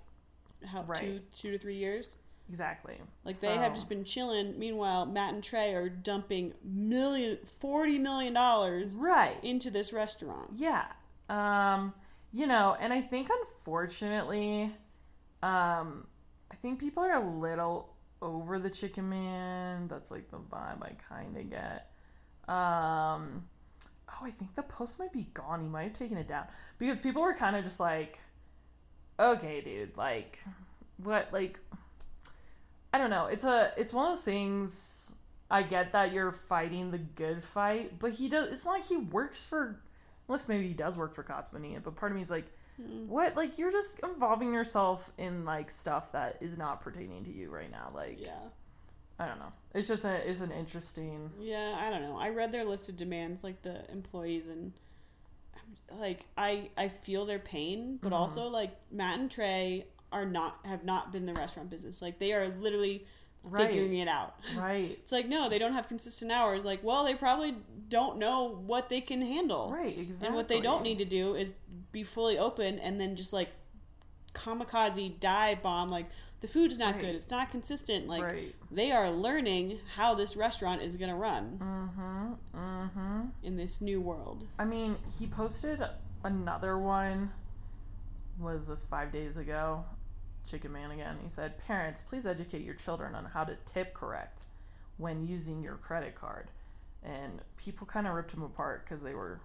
how 0.65 0.81
Right. 0.83 0.97
two 0.99 1.21
two 1.37 1.51
to 1.51 1.59
three 1.59 1.75
years. 1.75 2.17
Exactly. 2.49 2.95
Like 3.23 3.39
they 3.39 3.55
have 3.55 3.75
just 3.75 3.89
been 3.89 4.03
chilling. 4.03 4.57
Meanwhile, 4.57 5.05
Matt 5.05 5.35
and 5.35 5.43
Trey 5.43 5.73
are 5.75 5.87
dumping 5.87 6.53
million 6.63 7.37
forty 7.59 7.99
million 7.99 8.33
dollars 8.33 8.95
right. 8.95 9.37
into 9.43 9.69
this 9.69 9.93
restaurant. 9.93 10.51
Yeah. 10.55 10.85
Um, 11.29 11.93
you 12.33 12.47
know, 12.47 12.75
and 12.79 12.91
I 12.91 13.01
think 13.01 13.29
unfortunately, 13.29 14.71
um, 15.43 16.07
I 16.51 16.55
think 16.59 16.79
people 16.79 17.03
are 17.03 17.13
a 17.13 17.37
little 17.39 17.93
over 18.21 18.57
the 18.59 18.69
chicken 18.69 19.09
man. 19.09 19.87
That's 19.87 20.09
like 20.09 20.31
the 20.31 20.37
vibe 20.37 20.81
I 20.81 20.95
kind 21.07 21.37
of 21.37 21.49
get. 21.49 21.91
Um, 22.47 23.43
oh, 24.09 24.23
I 24.25 24.31
think 24.31 24.55
the 24.55 24.63
post 24.63 24.97
might 24.97 25.13
be 25.13 25.27
gone. 25.35 25.61
He 25.61 25.67
might 25.67 25.83
have 25.83 25.93
taken 25.93 26.17
it 26.17 26.27
down 26.27 26.47
because 26.79 26.99
people 26.99 27.21
were 27.21 27.35
kind 27.35 27.55
of 27.55 27.63
just 27.63 27.79
like, 27.79 28.19
okay, 29.19 29.61
dude, 29.61 29.95
like, 29.95 30.39
what, 30.97 31.31
like, 31.31 31.59
I 32.93 32.97
don't 32.97 33.09
know. 33.09 33.25
It's 33.27 33.43
a, 33.43 33.71
it's 33.77 33.93
one 33.93 34.07
of 34.07 34.11
those 34.15 34.23
things. 34.23 35.13
I 35.51 35.63
get 35.63 35.91
that 35.93 36.11
you're 36.13 36.31
fighting 36.31 36.91
the 36.91 36.97
good 36.99 37.43
fight, 37.43 37.97
but 37.99 38.11
he 38.11 38.29
does. 38.29 38.47
It's 38.49 38.65
not 38.65 38.73
like 38.73 38.85
he 38.85 38.97
works 38.97 39.45
for 39.47 39.79
Unless 40.27 40.47
maybe 40.47 40.67
he 40.67 40.73
does 40.75 40.95
work 40.95 41.15
for 41.15 41.23
Casa 41.23 41.51
Bonita, 41.55 41.79
but 41.81 41.95
part 41.95 42.11
of 42.11 42.15
me 42.15 42.21
is 42.23 42.29
like, 42.31 42.45
Mm. 42.79 43.07
what? 43.07 43.35
Like 43.35 43.57
you're 43.57 43.71
just 43.71 43.99
involving 43.99 44.53
yourself 44.53 45.11
in 45.17 45.43
like 45.43 45.69
stuff 45.69 46.13
that 46.13 46.37
is 46.39 46.57
not 46.57 46.79
pertaining 46.81 47.25
to 47.25 47.31
you 47.31 47.49
right 47.49 47.69
now. 47.69 47.91
Like 47.93 48.21
Yeah, 48.21 48.39
I 49.19 49.27
don't 49.27 49.37
know. 49.39 49.51
It's 49.73 49.87
just 49.89 50.05
a, 50.05 50.29
it's 50.29 50.39
an 50.39 50.51
interesting. 50.51 51.29
yeah. 51.41 51.75
I 51.77 51.89
don't 51.89 52.03
know. 52.03 52.17
I 52.17 52.29
read 52.29 52.51
their 52.53 52.63
list 52.63 52.87
of 52.87 52.95
demands, 52.95 53.43
like 53.43 53.63
the 53.63 53.89
employees, 53.91 54.47
and 54.47 54.71
like 55.99 56.25
I 56.37 56.69
I 56.77 56.87
feel 56.89 57.25
their 57.25 57.39
pain, 57.39 57.97
but 58.01 58.11
Mhm. 58.11 58.15
also 58.15 58.47
like 58.47 58.71
Matt 58.91 59.19
and 59.19 59.29
Trey 59.31 59.85
are 60.11 60.25
not 60.25 60.59
have 60.65 60.83
not 60.83 61.11
been 61.11 61.25
the 61.25 61.33
restaurant 61.33 61.69
business. 61.69 62.01
Like 62.01 62.19
they 62.19 62.33
are 62.33 62.47
literally 62.59 63.05
Right. 63.41 63.67
figuring 63.69 63.95
it 63.95 64.09
out. 64.09 64.35
Right. 64.57 64.91
It's 65.01 65.13
like 65.13 65.27
no, 65.29 65.47
they 65.47 65.59
don't 65.59 65.71
have 65.71 65.87
consistent 65.87 66.29
hours. 66.31 66.65
Like 66.65 66.83
well, 66.83 67.05
they 67.05 67.15
probably 67.15 67.55
don't 67.87 68.17
know 68.17 68.61
what 68.65 68.89
they 68.89 68.99
can 68.99 69.21
handle. 69.21 69.71
Right. 69.71 69.97
Exactly. 69.97 70.27
And 70.27 70.35
what 70.35 70.49
they 70.49 70.59
don't 70.59 70.83
need 70.83 70.97
to 70.97 71.05
do 71.05 71.35
is 71.35 71.53
be 71.93 72.03
fully 72.03 72.37
open 72.37 72.79
and 72.79 72.99
then 72.99 73.15
just 73.15 73.31
like 73.31 73.49
kamikaze 74.33 75.19
dive 75.19 75.61
bomb. 75.61 75.89
Like 75.89 76.07
the 76.41 76.47
food's 76.47 76.77
not 76.77 76.95
Right. 76.95 77.01
good. 77.01 77.15
It's 77.15 77.31
not 77.31 77.49
consistent. 77.49 78.07
Like 78.07 78.23
right. 78.23 78.55
they 78.71 78.91
are 78.91 79.09
learning 79.09 79.79
how 79.95 80.15
this 80.15 80.35
restaurant 80.35 80.81
is 80.81 80.97
gonna 80.97 81.15
run 81.15 81.59
Mm-hmm. 81.61 82.57
Mm-hmm. 82.59 83.21
in 83.43 83.55
this 83.57 83.79
new 83.81 84.01
world. 84.01 84.45
I 84.57 84.65
mean, 84.65 84.97
he 85.17 85.27
posted 85.27 85.81
another 86.23 86.77
one. 86.77 87.31
Was 88.37 88.67
this 88.67 88.83
five 88.83 89.11
days 89.11 89.37
ago? 89.37 89.83
Chicken 90.49 90.71
Man 90.71 90.91
again. 90.91 91.17
He 91.21 91.29
said, 91.29 91.57
"Parents, 91.65 92.01
please 92.01 92.25
educate 92.25 92.63
your 92.63 92.75
children 92.75 93.15
on 93.15 93.25
how 93.25 93.43
to 93.43 93.55
tip 93.65 93.93
correct 93.93 94.43
when 94.97 95.25
using 95.27 95.61
your 95.61 95.75
credit 95.75 96.15
card." 96.15 96.47
And 97.03 97.41
people 97.57 97.87
kind 97.87 98.07
of 98.07 98.13
ripped 98.13 98.31
him 98.33 98.43
apart 98.43 98.83
because 98.83 99.01
they 99.03 99.13
were 99.13 99.39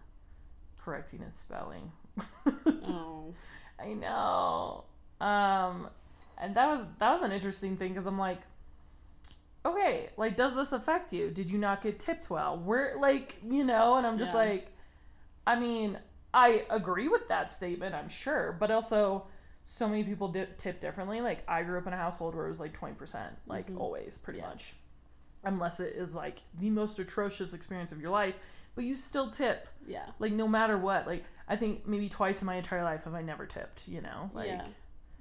correcting 0.78 1.20
his 1.20 1.34
spelling. 1.34 1.92
Oh, 2.86 3.32
I 3.80 3.94
know. 3.94 4.84
Um, 5.20 5.88
and 6.38 6.54
that 6.54 6.66
was 6.68 6.80
that 6.98 7.12
was 7.12 7.22
an 7.22 7.32
interesting 7.32 7.76
thing 7.76 7.90
because 7.92 8.06
I'm 8.06 8.18
like, 8.18 8.40
okay, 9.64 10.10
like, 10.16 10.36
does 10.36 10.54
this 10.54 10.72
affect 10.72 11.12
you? 11.12 11.30
Did 11.30 11.50
you 11.50 11.58
not 11.58 11.82
get 11.82 11.98
tipped 11.98 12.28
well? 12.30 12.56
Where, 12.58 12.96
like, 13.00 13.36
you 13.42 13.64
know? 13.64 13.96
And 13.96 14.06
I'm 14.06 14.18
just 14.18 14.32
Yeah. 14.32 14.38
like, 14.40 14.68
I 15.46 15.58
mean, 15.58 15.98
I 16.34 16.66
agree 16.70 17.08
with 17.08 17.28
that 17.28 17.50
statement, 17.52 17.94
I'm 17.94 18.08
sure, 18.08 18.54
but 18.58 18.70
also. 18.70 19.26
So 19.64 19.88
many 19.88 20.04
people 20.04 20.28
dip, 20.28 20.58
tip 20.58 20.80
differently. 20.80 21.20
Like 21.20 21.42
I 21.48 21.62
grew 21.62 21.78
up 21.78 21.86
in 21.86 21.92
a 21.92 21.96
household 21.96 22.34
where 22.34 22.46
it 22.46 22.50
was 22.50 22.60
like 22.60 22.72
twenty 22.74 22.94
percent, 22.94 23.34
like 23.46 23.70
Mhm. 23.70 23.78
always, 23.80 24.18
pretty 24.18 24.40
Yeah. 24.40 24.48
much, 24.48 24.74
unless 25.42 25.80
it 25.80 25.94
is 25.96 26.14
like 26.14 26.42
the 26.58 26.70
most 26.70 26.98
atrocious 26.98 27.54
experience 27.54 27.90
of 27.92 28.00
your 28.00 28.10
life. 28.10 28.34
But 28.74 28.84
you 28.84 28.96
still 28.96 29.30
tip 29.30 29.68
yeah. 29.86 30.06
like 30.18 30.32
no 30.32 30.48
matter 30.48 30.76
what 30.76 31.06
like 31.06 31.22
i 31.46 31.54
think 31.54 31.86
maybe 31.86 32.08
twice 32.08 32.42
in 32.42 32.46
my 32.46 32.56
entire 32.56 32.82
life 32.82 33.04
have 33.04 33.14
i 33.14 33.22
never 33.22 33.46
tipped 33.46 33.86
you 33.86 34.00
know 34.00 34.30
like 34.34 34.48
yeah. 34.48 34.66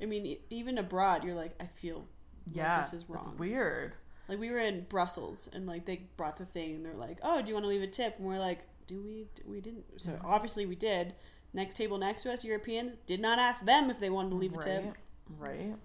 I 0.02 0.06
mean, 0.06 0.38
even 0.50 0.80
abroad, 0.80 1.24
you're 1.24 1.36
like, 1.36 1.52
I 1.62 1.68
feel 1.68 2.04
yeah, 2.52 2.82
this 2.82 2.94
is 2.94 3.06
it's 3.14 3.28
weird 3.38 3.94
like 4.28 4.40
we 4.40 4.50
were 4.50 4.58
in 4.58 4.86
Brussels 4.90 5.48
and 5.54 5.68
like 5.68 5.86
they 5.86 6.08
brought 6.18 6.38
the 6.38 6.46
thing 6.46 6.76
and 6.78 6.84
they're 6.86 6.96
like, 6.96 7.20
oh, 7.22 7.42
do 7.44 7.50
you 7.50 7.54
want 7.54 7.66
to 7.66 7.70
leave 7.70 7.84
a 7.84 7.88
tip? 7.88 8.16
And 8.18 8.26
we're 8.28 8.40
like, 8.40 8.66
do 8.88 9.02
we? 9.04 9.28
Do- 9.36 9.44
We 9.46 9.62
didn't. 9.62 9.86
So 9.98 10.20
obviously 10.26 10.66
we 10.66 10.76
did. 10.76 11.14
Next 11.54 11.76
table 11.76 11.98
next 11.98 12.24
to 12.24 12.34
us, 12.34 12.44
Europeans 12.44 12.94
did 13.06 13.20
not 13.20 13.40
ask 13.40 13.64
them 13.66 13.90
if 13.90 14.00
they 14.00 14.10
wanted 14.10 14.32
to 14.32 14.36
leave 14.36 14.54
a 14.54 14.58
right 14.58 14.66
tip. 14.66 14.98
right 15.40 15.76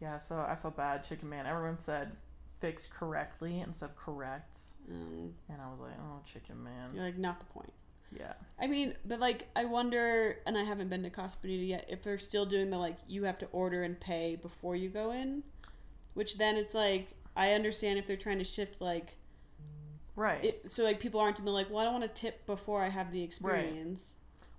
yeah 0.00 0.16
so 0.18 0.44
i 0.48 0.54
felt 0.54 0.76
bad 0.76 1.02
chicken 1.02 1.28
man. 1.28 1.46
Everyone 1.46 1.78
said 1.78 2.12
fix 2.60 2.86
correctly 2.86 3.60
instead 3.60 3.90
of 3.90 3.96
correct. 3.96 4.58
Um, 4.90 5.34
and 5.48 5.60
i 5.60 5.70
was 5.70 5.80
like 5.80 5.92
oh 6.00 6.20
chicken 6.24 6.62
man. 6.62 6.90
you're 6.94 7.04
like, 7.04 7.18
not 7.18 7.38
the 7.40 7.46
point. 7.46 7.72
yeah. 8.16 8.34
I 8.60 8.66
mean, 8.66 8.94
but 9.04 9.20
like, 9.20 9.48
I 9.54 9.64
wonder, 9.64 10.38
and 10.46 10.56
I 10.58 10.62
haven't 10.64 10.88
been 10.88 11.02
to 11.04 11.10
Casa 11.10 11.38
Bonita 11.40 11.64
yet, 11.64 11.86
if 11.88 12.02
they're 12.02 12.18
still 12.18 12.46
doing 12.46 12.70
the 12.70 12.78
like, 12.78 12.96
you 13.06 13.24
have 13.24 13.38
to 13.38 13.46
order 13.52 13.82
and 13.82 13.98
pay 13.98 14.36
before 14.36 14.74
you 14.76 14.88
go 14.88 15.12
in, 15.12 15.42
which 16.14 16.38
then 16.38 16.56
it's 16.56 16.74
like, 16.74 17.08
I 17.36 17.52
understand 17.52 17.98
if 17.98 18.06
they're 18.06 18.16
trying 18.16 18.38
to 18.38 18.44
shift 18.44 18.80
like, 18.80 19.16
right. 20.16 20.44
it, 20.44 20.70
so 20.70 20.84
like 20.84 21.00
people 21.00 21.20
aren't 21.20 21.38
in 21.38 21.44
the 21.44 21.50
like, 21.52 21.70
well, 21.70 21.80
I 21.80 21.84
don't 21.84 22.00
want 22.00 22.14
to 22.14 22.20
tip 22.20 22.46
before 22.46 22.82
I 22.82 22.88
have 22.88 23.12
the 23.12 23.22
experience. 23.22 24.16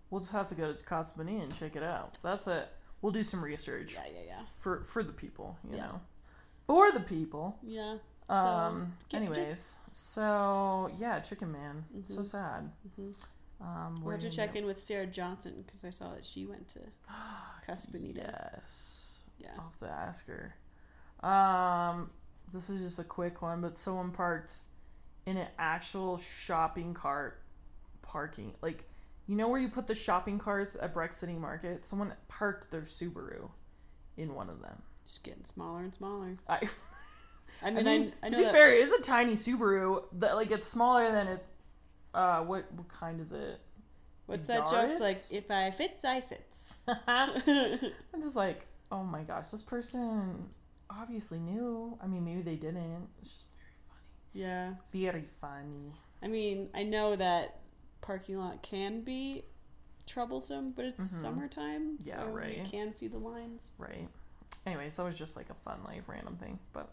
We'll 0.10 0.22
just 0.22 0.32
have 0.34 0.48
to 0.48 0.56
go 0.56 0.74
to 0.74 0.84
Bonita 1.18 1.44
and 1.44 1.56
check 1.56 1.76
it 1.76 1.84
out 1.84 2.18
that's 2.24 2.48
it 2.48 2.68
we'll 3.02 3.12
do 3.12 3.24
some 3.24 3.44
research 3.44 3.94
Yeah, 3.94 4.02
yeah, 4.14 4.26
yeah, 4.28 4.42
for 4.58 4.84
for 4.84 5.04
the 5.04 5.14
people 5.14 5.58
you 5.70 5.78
Yeah. 5.78 5.86
know 5.88 6.02
for 6.68 6.92
the 6.92 7.00
people 7.00 7.58
yeah. 7.64 7.98
So, 8.28 8.34
um 8.36 8.94
get- 9.10 9.22
just- 9.24 9.40
anyways 9.40 9.78
so 9.92 10.92
yeah 10.98 11.20
chicken 11.20 11.52
man 11.52 11.86
so 12.04 12.22
Mhm. 12.22 12.26
sad 12.26 12.72
Mhm. 13.00 13.26
um 13.62 13.96
We'll 13.96 14.04
where 14.06 14.16
have 14.16 14.22
to 14.22 14.30
check 14.30 14.54
know- 14.54 14.60
in 14.62 14.66
with 14.68 14.80
Sarah 14.80 15.08
Johnson 15.08 15.64
because 15.66 15.84
I 15.84 15.90
saw 15.90 16.14
that 16.14 16.24
she 16.26 16.46
went 16.46 16.68
to 16.70 16.80
Casa 17.66 17.90
Bonita. 17.92 18.52
Yes. 18.56 19.22
Yeah. 19.38 19.52
I'll 19.58 19.64
have 19.66 19.78
to 19.80 19.90
ask 19.90 20.28
her. 20.28 20.56
Um, 21.28 22.10
this 22.52 22.70
is 22.70 22.82
just 22.82 23.00
a 23.00 23.04
quick 23.04 23.42
one, 23.42 23.62
but 23.62 23.76
someone 23.78 24.12
parked 24.12 24.54
in 25.26 25.38
an 25.38 25.48
actual 25.60 26.18
shopping 26.18 26.94
cart 26.94 27.42
parking. 28.02 28.56
Like, 28.62 28.89
you 29.30 29.36
know 29.36 29.48
where 29.48 29.62
you 29.62 29.70
put 29.70 29.86
the 29.86 29.94
shopping 29.94 30.40
carts 30.40 30.76
at 30.82 30.92
Breck 30.94 31.14
City 31.14 31.34
Market? 31.34 31.86
Someone 31.86 32.14
parked 32.28 32.72
their 32.72 32.82
Subaru 32.82 33.50
in 34.18 34.34
one 34.34 34.50
of 34.50 34.60
them. 34.62 34.82
Just 35.04 35.24
getting 35.24 35.44
smaller 35.46 35.82
and 35.82 35.94
smaller. 35.94 36.34
I, 36.48 36.68
I 37.62 37.68
I 37.68 37.72
mean, 37.72 37.86
mean, 37.86 38.14
I, 38.24 38.26
I 38.26 38.30
to 38.30 38.36
know 38.36 38.40
be 38.40 38.44
that. 38.46 38.52
fair, 38.54 38.74
it 38.74 38.82
is 38.82 38.92
a 38.92 39.02
tiny 39.02 39.34
Subaru. 39.34 40.04
That 40.14 40.36
like 40.36 40.50
it's 40.50 40.66
smaller 40.68 41.12
than 41.12 41.28
it. 41.28 41.46
Uh, 42.14 42.40
what 42.42 42.72
what 42.74 42.90
kind 42.90 43.20
is 43.22 43.32
it? 43.32 43.60
What's 44.26 44.48
that 44.48 44.68
joke? 44.70 44.90
It's 44.92 45.02
like, 45.02 45.18
if 45.32 45.50
I 45.52 45.72
fits, 45.72 46.04
I 46.06 46.20
sits. 46.20 46.74
I'm 47.08 48.22
just 48.22 48.36
like, 48.36 48.66
oh 48.92 49.04
my 49.04 49.24
gosh, 49.24 49.50
this 49.50 49.62
person 49.64 50.50
obviously 50.90 51.40
knew. 51.40 51.98
I 52.02 52.08
mean, 52.08 52.26
maybe 52.26 52.42
they 52.42 52.56
didn't. 52.56 53.08
It's 53.22 53.34
just 53.34 53.48
very 53.58 53.74
funny. 53.90 54.04
yeah. 54.34 54.74
very 54.92 55.26
funny. 55.42 55.94
I 56.22 56.28
mean, 56.28 56.70
I 56.76 56.84
know 56.84 57.16
that 57.16 57.60
parking 58.02 58.38
lot 58.38 58.62
can 58.64 59.02
be 59.02 59.44
troublesome, 60.06 60.72
but 60.72 60.86
it's 60.86 61.02
Mhm. 61.04 61.22
summertime, 61.22 61.98
Yeah, 62.02 62.16
so 62.24 62.26
right. 62.28 62.58
you 62.58 62.64
can 62.64 62.96
see 62.96 63.08
the 63.08 63.18
lines. 63.20 63.72
Right. 63.78 64.08
Anyways, 64.66 64.96
that 64.98 65.04
was 65.04 65.18
just 65.18 65.36
like 65.38 65.50
a 65.50 65.54
fun, 65.54 65.84
like 65.84 66.08
random 66.08 66.38
thing. 66.38 66.60
But 66.74 66.90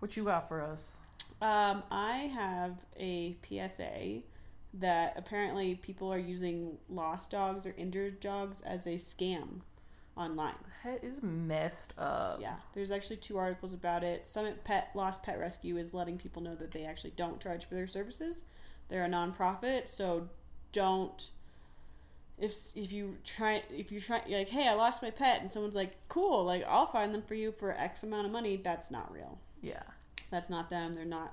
what 0.00 0.16
you 0.16 0.24
got 0.24 0.48
for 0.48 0.60
us? 0.60 0.98
Um, 1.40 1.82
I 1.90 2.30
have 2.34 2.84
a 2.96 3.34
PSA 3.42 4.24
that 4.74 5.14
apparently 5.16 5.74
people 5.76 6.12
are 6.12 6.18
using 6.18 6.78
lost 6.88 7.30
dogs 7.30 7.66
or 7.66 7.74
injured 7.76 8.20
dogs 8.20 8.60
as 8.62 8.86
a 8.86 8.94
scam 8.94 9.60
online. 10.16 10.56
That 10.84 11.02
is 11.04 11.22
messed 11.22 11.92
up. 11.98 12.40
Yeah, 12.40 12.56
there's 12.72 12.90
actually 12.90 13.16
two 13.18 13.38
articles 13.38 13.72
about 13.72 14.02
it. 14.04 14.26
Summit 14.26 14.64
Pet 14.64 14.90
Lost 14.94 15.22
Pet 15.22 15.38
Rescue 15.38 15.76
is 15.76 15.94
letting 15.94 16.18
people 16.18 16.42
know 16.42 16.54
that 16.56 16.72
they 16.72 16.84
actually 16.84 17.12
don't 17.12 17.40
charge 17.40 17.64
for 17.66 17.74
their 17.74 17.86
services. 17.86 18.46
They're 18.88 19.04
a 19.04 19.08
nonprofit, 19.08 19.88
so 19.88 20.28
don't. 20.72 21.30
If 22.38 22.52
if 22.76 22.92
you 22.92 23.16
try 23.24 23.62
if 23.74 23.90
you 23.90 23.98
try 23.98 24.20
like 24.28 24.48
hey 24.48 24.68
I 24.68 24.74
lost 24.74 25.00
my 25.02 25.10
pet 25.10 25.40
and 25.40 25.50
someone's 25.50 25.74
like 25.74 25.96
cool 26.08 26.44
like 26.44 26.64
I'll 26.68 26.86
find 26.86 27.14
them 27.14 27.22
for 27.22 27.34
you 27.34 27.50
for 27.50 27.72
X 27.72 28.02
amount 28.02 28.26
of 28.26 28.32
money 28.32 28.56
that's 28.62 28.90
not 28.90 29.10
real 29.10 29.38
Yeah. 29.62 29.80
that's 30.30 30.50
not 30.50 30.68
them 30.68 30.92
they're 30.92 31.06
not 31.06 31.32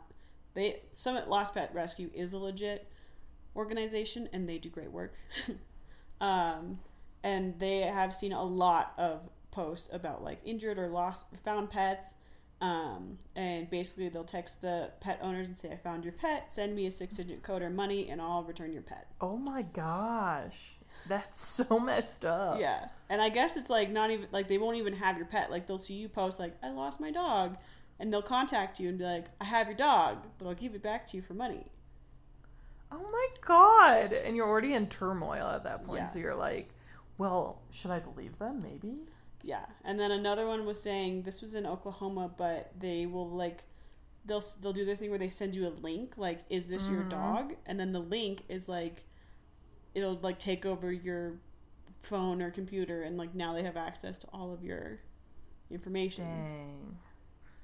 they 0.54 0.80
Summit 0.94 1.28
Lost 1.28 1.56
Pet 1.56 1.72
Rescue 1.74 2.10
is 2.16 2.32
a 2.32 2.38
legit 2.38 2.88
organization 3.54 4.30
and 4.32 4.48
they 4.48 4.58
do 4.58 4.70
great 4.70 4.94
work 4.94 5.12
um, 6.22 6.80
and 7.22 7.60
they 7.60 7.80
have 7.82 8.16
seen 8.16 8.32
a 8.32 8.44
lot 8.44 8.94
of 8.98 9.30
posts 9.52 9.90
about 9.92 10.24
like 10.24 10.40
injured 10.46 10.80
or 10.80 10.88
lost 10.88 11.26
found 11.44 11.70
pets 11.70 12.16
um, 12.64 13.18
and 13.36 13.70
basically 13.70 14.08
they'll 14.10 14.24
text 14.24 14.62
the 14.62 14.90
pet 15.02 15.20
owners 15.22 15.48
and 15.50 15.58
say 15.60 15.70
i 15.72 15.76
found 15.76 16.04
your 16.06 16.14
pet 16.14 16.50
send 16.52 16.74
me 16.76 16.86
a 16.86 16.92
six 16.92 17.16
digit 17.18 17.44
code 17.44 17.62
or 17.62 17.70
money 17.70 18.10
and 18.10 18.22
i'll 18.22 18.44
return 18.44 18.72
your 18.72 18.82
pet 18.82 19.08
Oh 19.20 19.38
my 19.38 19.62
gosh. 19.62 20.76
That's 21.08 21.40
so 21.40 21.80
messed 21.92 22.24
up. 22.26 22.60
yeah 22.60 22.88
and 23.10 23.22
i 23.22 23.28
guess 23.30 23.58
it's 23.58 23.70
like 23.70 23.90
not 23.92 24.12
even 24.12 24.28
like 24.32 24.48
they 24.48 24.58
won't 24.58 24.78
even 24.78 24.94
have 24.94 25.18
your 25.18 25.26
pet 25.28 25.52
like 25.52 25.68
they'll 25.68 25.78
see 25.78 25.96
you 25.96 26.08
post 26.10 26.40
like 26.40 26.56
i 26.64 26.70
lost 26.72 27.00
my 27.02 27.12
dog 27.12 27.58
and 28.00 28.12
they'll 28.14 28.22
contact 28.22 28.80
you 28.80 28.88
and 28.90 28.98
be 28.98 29.04
like 29.04 29.26
i 29.42 29.46
have 29.46 29.68
your 29.68 29.76
dog 29.76 30.26
but 30.38 30.48
i'll 30.48 30.56
give 30.56 30.74
it 30.74 30.82
back 30.82 31.06
to 31.08 31.18
you 31.18 31.24
for 31.24 31.34
money 31.34 31.66
Oh 32.96 33.10
my 33.12 33.28
god. 33.42 34.14
And 34.14 34.36
you're 34.36 34.48
already 34.48 34.74
in 34.76 34.86
turmoil 34.88 35.48
at 35.48 35.64
that 35.64 35.84
point. 35.84 36.02
Yeah. 36.02 36.06
So 36.06 36.20
you're 36.20 36.36
like, 36.36 36.70
well, 37.18 37.60
should 37.72 37.90
I 37.90 37.98
believe 37.98 38.38
them? 38.38 38.62
Maybe. 38.62 39.08
Yeah, 39.44 39.66
and 39.84 40.00
then 40.00 40.10
another 40.12 40.48
one 40.48 40.66
was 40.66 40.82
saying 40.82 41.24
this 41.24 41.42
was 41.42 41.54
in 41.54 41.66
Oklahoma, 41.66 42.32
but 42.38 42.72
they 42.80 43.06
will 43.06 43.30
like 43.30 43.64
they'll 44.26 44.44
they'll 44.62 44.72
do 44.74 44.86
the 44.86 44.96
thing 44.96 45.10
where 45.10 45.20
they 45.20 45.28
send 45.30 45.54
you 45.54 45.68
a 45.68 45.74
link 45.82 46.18
like 46.18 46.40
is 46.50 46.68
this 46.68 46.90
your 46.90 47.02
Mhm. 47.04 47.10
dog 47.10 47.54
and 47.66 47.78
then 47.78 47.92
the 47.92 48.00
link 48.00 48.44
is 48.48 48.70
like 48.70 49.04
it'll 49.94 50.16
like 50.22 50.40
take 50.40 50.66
over 50.66 50.94
your 50.94 51.34
phone 52.02 52.42
or 52.42 52.50
computer 52.50 53.04
and 53.04 53.18
like 53.18 53.36
now 53.36 53.52
they 53.54 53.64
have 53.64 53.76
access 53.76 54.18
to 54.20 54.28
all 54.32 54.54
of 54.54 54.64
your 54.64 55.00
information 55.70 56.26
Dang. 56.26 56.98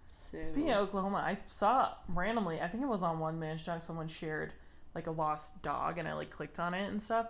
so 0.05 0.41
Speaking 0.43 0.71
of 0.71 0.79
Oklahoma, 0.89 1.17
I 1.17 1.37
saw 1.47 1.93
randomly, 2.09 2.59
I 2.59 2.67
think 2.67 2.83
it 2.83 2.87
was 2.87 3.03
on 3.03 3.19
One 3.19 3.39
Man's 3.39 3.63
Junk, 3.63 3.81
someone 3.83 4.07
shared 4.09 4.51
like 4.93 5.07
a 5.07 5.11
lost 5.11 5.61
dog 5.61 5.97
and 5.97 6.07
I 6.09 6.13
like 6.13 6.29
clicked 6.29 6.59
on 6.59 6.73
it 6.73 6.89
and 6.89 7.01
stuff. 7.01 7.27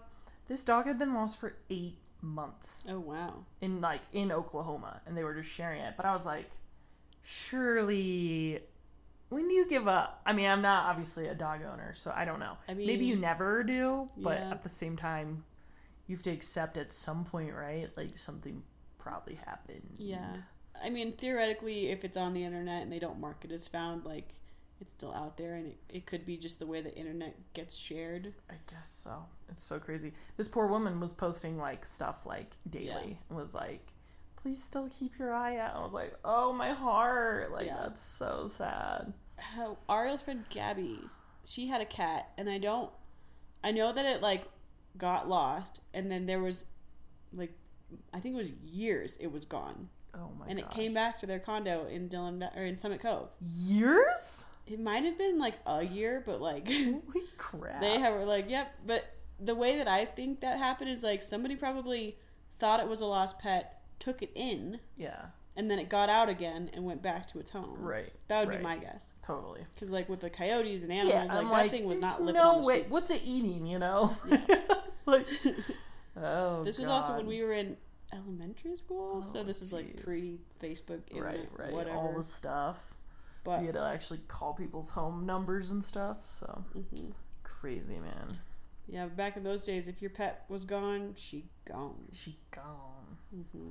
This 0.48 0.64
dog 0.64 0.86
had 0.88 0.98
been 0.98 1.14
lost 1.14 1.40
for 1.40 1.54
eight 1.70 1.98
months 2.22 2.86
oh 2.90 3.00
wow 3.00 3.34
in 3.62 3.80
like 3.80 4.02
in 4.12 4.32
Oklahoma 4.32 5.02
and 5.06 5.16
they 5.16 5.24
were 5.24 5.34
just 5.34 5.50
sharing 5.50 5.82
it. 5.82 5.94
But 5.96 6.06
I 6.06 6.14
was 6.14 6.26
like, 6.26 6.50
surely 7.22 8.60
when 9.30 9.48
do 9.48 9.54
you 9.54 9.68
give 9.68 9.88
up? 9.88 10.22
I 10.26 10.34
mean, 10.34 10.48
I'm 10.48 10.62
not 10.62 10.86
obviously 10.88 11.28
a 11.28 11.36
dog 11.36 11.62
owner, 11.62 11.94
so 11.94 12.12
I 12.16 12.26
don't 12.26 12.40
know. 12.40 12.58
I 12.68 12.74
mean 12.74 12.88
Maybe 12.88 13.06
you 13.06 13.16
never 13.16 13.64
do, 13.64 14.08
but 14.18 14.40
yeah. 14.40 14.52
at 14.52 14.64
the 14.64 14.70
same 14.70 14.98
time, 14.98 15.44
you 16.08 16.16
have 16.16 16.24
to 16.24 16.32
accept 16.32 16.78
at 16.78 16.92
some 16.92 17.24
point, 17.24 17.54
right? 17.54 17.90
Like 17.96 18.18
something 18.18 18.64
probably 18.98 19.36
happened. 19.36 19.96
Yeah. 19.98 20.36
I 20.82 20.90
mean, 20.90 21.14
theoretically, 21.14 21.90
if 21.90 22.04
it's 22.04 22.18
on 22.18 22.34
the 22.34 22.44
internet 22.44 22.82
and 22.82 22.92
they 22.92 23.00
don't 23.00 23.20
mark 23.20 23.46
it 23.46 23.52
as 23.52 23.68
found, 23.68 24.06
like 24.06 24.34
it's 24.82 24.94
still 24.94 25.14
out 25.14 25.36
there, 25.38 25.56
and 25.56 25.68
it, 25.68 25.78
it 25.90 26.06
could 26.06 26.26
be 26.26 26.38
just 26.38 26.60
the 26.60 26.66
way 26.66 26.82
the 26.82 26.96
internet 26.96 27.36
gets 27.54 27.76
shared. 27.76 28.34
I 28.50 28.56
guess 28.70 28.90
so. 28.90 29.26
It's 29.50 29.64
so 29.64 29.80
crazy. 29.80 30.14
This 30.38 30.48
poor 30.48 30.68
woman 30.68 31.00
was 31.00 31.12
posting 31.14 31.58
like 31.58 31.86
stuff 31.86 32.26
like 32.26 32.52
daily 32.70 32.86
Yeah. 32.88 33.02
and 33.30 33.38
was 33.38 33.54
like, 33.56 33.86
"Please 34.42 34.64
still 34.64 34.88
keep 34.90 35.18
your 35.20 35.34
eye 35.34 35.58
out." 35.58 35.76
I 35.76 35.84
was 35.84 35.94
like, 35.94 36.14
"Oh 36.24 36.54
my 36.54 36.72
heart!" 36.72 37.52
Like 37.52 37.66
Yeah. 37.68 37.78
that's 37.82 38.02
so 38.02 38.48
sad. 38.48 39.14
How 39.38 39.78
Ariel's 39.90 40.22
friend 40.22 40.46
Gabby, 40.50 41.00
she 41.46 41.68
had 41.68 41.82
a 41.82 41.86
cat, 41.86 42.30
and 42.38 42.50
I 42.50 42.58
don't, 42.58 42.90
I 43.64 43.72
know 43.72 43.92
that 43.94 44.06
it 44.06 44.22
like 44.22 44.46
got 44.98 45.28
lost, 45.30 45.82
and 45.94 46.12
then 46.12 46.26
there 46.26 46.40
was, 46.42 46.66
like, 47.34 47.54
I 48.14 48.20
think 48.20 48.36
it 48.36 48.38
was 48.38 48.52
years 48.52 49.16
it 49.18 49.32
was 49.32 49.46
gone, 49.46 49.90
Oh 50.14 50.30
my. 50.38 50.46
and 50.48 50.60
it 50.60 50.70
came 50.72 50.94
back 50.94 51.18
to 51.20 51.26
their 51.26 51.40
condo 51.40 51.88
in 51.88 52.08
Dillon 52.10 52.44
or 52.56 52.64
in 52.66 52.76
Summit 52.76 53.02
Cove. 53.02 53.30
years. 53.42 54.46
It 54.70 54.80
might 54.80 55.04
have 55.04 55.18
been 55.18 55.40
like 55.40 55.56
a 55.66 55.84
year, 55.84 56.22
but 56.26 56.42
like 56.42 56.68
Holy 56.72 57.02
crap! 57.38 57.82
they 57.82 58.00
have 58.00 58.14
were 58.14 58.26
like, 58.26 58.50
yep. 58.50 58.76
But 58.86 59.16
the 59.40 59.56
way 59.56 59.78
that 59.78 59.88
I 59.88 60.06
think 60.06 60.42
that 60.42 60.58
happened 60.58 60.92
is 60.92 61.04
like 61.04 61.22
somebody 61.22 61.56
probably 61.56 62.18
thought 62.58 62.80
it 62.80 62.88
was 62.88 63.02
a 63.02 63.06
lost 63.06 63.40
pet, 63.40 63.82
took 63.98 64.22
it 64.22 64.32
in, 64.36 64.80
yeah. 64.98 65.28
and 65.56 65.72
then 65.72 65.80
it 65.80 65.90
got 65.90 66.10
out 66.10 66.30
again 66.30 66.70
and 66.74 66.86
went 66.86 67.02
back 67.02 67.26
to 67.28 67.40
its 67.40 67.52
home. 67.52 67.78
Right. 67.80 68.14
That 68.28 68.42
would 68.42 68.50
right. 68.50 68.58
be 68.60 68.64
my 68.64 68.78
guess. 68.78 69.14
Totally. 69.26 69.62
Because 69.74 69.92
like 69.92 70.08
with 70.08 70.20
the 70.20 70.30
coyotes 70.30 70.84
and 70.84 70.92
animals, 70.92 71.14
yeah, 71.14 71.34
like 71.34 71.46
I'm 71.46 71.50
that 71.50 71.72
thing 71.72 71.86
was 71.86 72.00
not 72.00 72.22
living 72.22 72.42
no 72.42 72.50
on 72.50 72.58
the 72.58 72.64
streets. 72.64 72.90
What's 72.90 73.12
it 73.12 73.22
eating? 73.26 73.66
You 73.66 73.80
know. 73.80 74.16
like. 75.06 75.28
Oh. 76.22 76.64
this 76.66 76.78
was 76.78 76.90
also 76.90 77.16
when 77.16 77.28
we 77.28 77.42
were 77.42 77.54
in 77.54 77.78
elementary 78.12 78.76
school, 78.76 79.24
so 79.24 79.40
Oh, 79.40 79.44
this 79.44 79.62
is 79.62 79.72
like 79.72 80.04
pre 80.04 80.40
Facebook, 80.62 81.02
Right. 81.14 81.48
Right. 81.56 81.72
whatever. 81.72 81.96
All 81.96 82.14
the 82.14 82.24
stuff. 82.24 82.96
But 83.44 83.62
you 83.62 83.68
had 83.68 83.76
to 83.76 83.82
actually 83.84 84.20
call 84.28 84.54
people's 84.54 84.90
home 84.92 85.26
numbers 85.26 85.72
and 85.72 85.84
stuff. 85.84 86.18
So 86.26 86.64
mhm. 86.76 87.12
crazy, 87.44 88.00
man. 88.00 88.38
yeah, 88.88 89.06
back 89.08 89.38
in 89.38 89.44
those 89.44 89.66
days, 89.66 89.88
if 89.88 90.02
your 90.02 90.12
pet 90.12 90.46
was 90.50 90.66
gone, 90.66 91.14
she 91.16 91.46
gone. 91.66 91.96
She 92.14 92.38
gone. 92.52 93.18
hmm 93.54 93.70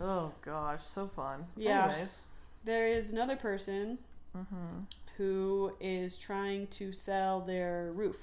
Oh 0.00 0.32
gosh, 0.42 0.82
so 0.82 1.06
fun. 1.06 1.46
Yeah. 1.56 1.88
Anyways. 1.88 2.22
There 2.64 2.88
is 2.88 3.12
another 3.12 3.36
person 3.36 3.98
Mm-hmm. 4.36 4.80
who 5.16 5.72
is 5.80 6.16
trying 6.16 6.68
to 6.68 6.92
sell 6.92 7.40
their 7.40 7.90
roof. 7.92 8.18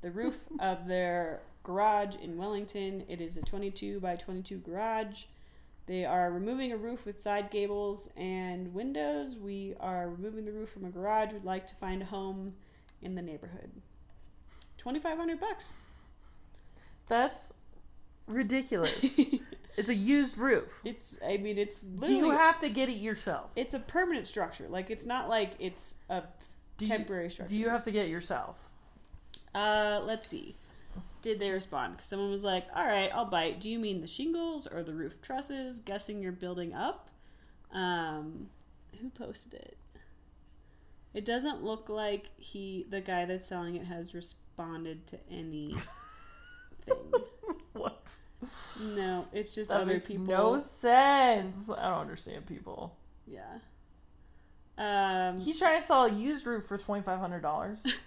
The 0.00 0.10
roof 0.10 0.40
of 0.58 0.88
their 0.88 1.40
garage 1.62 2.16
in 2.16 2.36
Wellington. 2.36 3.04
It 3.08 3.20
is 3.20 3.36
a 3.36 3.42
22 3.42 4.00
by 4.00 4.16
22 4.16 4.58
garage. 4.58 5.24
They 5.86 6.04
are 6.04 6.30
removing 6.32 6.72
a 6.72 6.76
roof 6.76 7.06
with 7.06 7.22
side 7.22 7.50
gables 7.50 8.10
and 8.16 8.74
windows. 8.74 9.38
We 9.38 9.74
are 9.78 10.08
removing 10.08 10.44
the 10.44 10.52
roof 10.52 10.70
from 10.70 10.84
a 10.84 10.90
garage. 10.90 11.32
We'd 11.32 11.44
like 11.44 11.66
to 11.68 11.74
find 11.76 12.02
a 12.02 12.06
home 12.06 12.54
in 13.00 13.14
the 13.14 13.22
neighborhood. 13.22 13.70
2500 14.78 15.38
bucks. 15.38 15.74
That's 17.08 17.52
ridiculous. 18.26 19.20
it's 19.76 19.88
a 19.88 19.94
used 19.94 20.38
roof. 20.38 20.80
It's 20.84 21.18
I 21.24 21.36
mean 21.36 21.56
it's 21.58 21.80
Do 21.82 22.00
literally 22.00 22.18
you 22.18 22.30
have 22.32 22.58
to 22.60 22.68
get 22.68 22.88
it 22.88 22.94
yourself? 22.98 23.50
it's 23.54 23.74
a 23.74 23.78
permanent 23.78 24.26
structure. 24.26 24.66
Like 24.68 24.90
it's 24.90 25.06
not 25.06 25.28
like 25.28 25.52
it's 25.60 25.96
a 26.10 26.22
Do 26.78 26.86
you- 26.86 26.90
temporary 26.90 27.30
structure. 27.30 27.54
Do 27.54 27.60
you 27.60 27.68
have 27.68 27.84
to 27.84 27.90
get 27.92 28.06
it 28.06 28.10
yourself? 28.10 28.70
Uh, 29.54 30.00
let's 30.04 30.28
see. 30.28 30.56
Did 31.26 31.40
they 31.40 31.50
respond? 31.50 31.94
Because 31.94 32.06
someone 32.06 32.30
was 32.30 32.44
like, 32.44 32.66
"All 32.72 32.86
right, 32.86 33.10
I'll 33.12 33.24
bite. 33.24 33.58
Do 33.60 33.68
you 33.68 33.80
mean 33.80 34.00
the 34.00 34.06
shingles 34.06 34.68
or 34.68 34.84
the 34.84 34.94
roof 34.94 35.20
trusses? 35.20 35.80
Guessing 35.80 36.22
you're 36.22 36.30
building 36.30 36.72
up." 36.72 37.10
Um, 37.72 38.46
who 39.00 39.10
posted 39.10 39.54
it? 39.54 39.76
It 41.12 41.24
doesn't 41.24 41.64
look 41.64 41.88
like 41.88 42.30
he, 42.38 42.86
the 42.88 43.00
guy 43.00 43.24
that's 43.24 43.44
selling 43.44 43.74
it, 43.74 43.86
has 43.86 44.14
responded 44.14 45.08
to 45.08 45.18
anything. 45.28 45.82
What? 47.72 48.18
no, 48.94 49.26
it's 49.32 49.52
just 49.54 49.70
That 49.70 49.80
other 49.80 49.98
people. 50.00 50.26
no 50.26 50.56
sense. 50.58 51.68
I 51.68 51.90
don't 51.90 52.00
understand 52.02 52.46
people. 52.46 52.96
yeah. 53.26 53.58
Um, 54.78 55.38
He's 55.40 55.58
trying 55.58 55.80
to 55.80 55.84
sell 55.86 56.04
a 56.04 56.12
used 56.12 56.46
roof 56.46 56.66
for 56.66 56.78
twenty 56.78 57.02
five 57.02 57.18
hundred 57.18 57.40
dollars. 57.42 57.84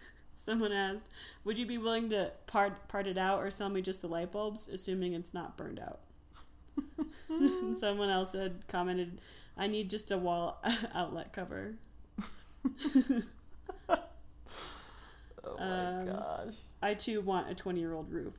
someone 0.49 0.71
asked, 0.71 1.07
"Would 1.43 1.57
you 1.59 1.65
be 1.65 1.77
willing 1.77 2.09
to 2.09 2.31
part 2.47 2.88
part 2.88 3.05
it 3.07 3.17
out 3.17 3.39
or 3.43 3.51
sell 3.51 3.69
me 3.69 3.81
just 3.81 4.01
the 4.01 4.07
light 4.07 4.31
bulbs, 4.31 4.67
assuming 4.67 5.13
it's 5.13 5.33
not 5.33 5.57
burned 5.57 5.79
out?" 5.79 5.99
and 7.29 7.77
someone 7.77 8.09
else 8.09 8.31
had 8.33 8.67
commented, 8.67 9.21
"I 9.57 9.67
need 9.67 9.89
just 9.89 10.12
a 10.12 10.17
wall 10.17 10.62
outlet 10.95 11.33
cover." 11.33 11.75
Oh 15.43 15.55
my 15.57 15.99
Um, 15.99 16.05
gosh. 16.05 16.53
I 16.81 16.93
too 16.93 17.21
want 17.21 17.49
a 17.49 17.55
twenty-year-old 17.55 18.12
roof. 18.12 18.33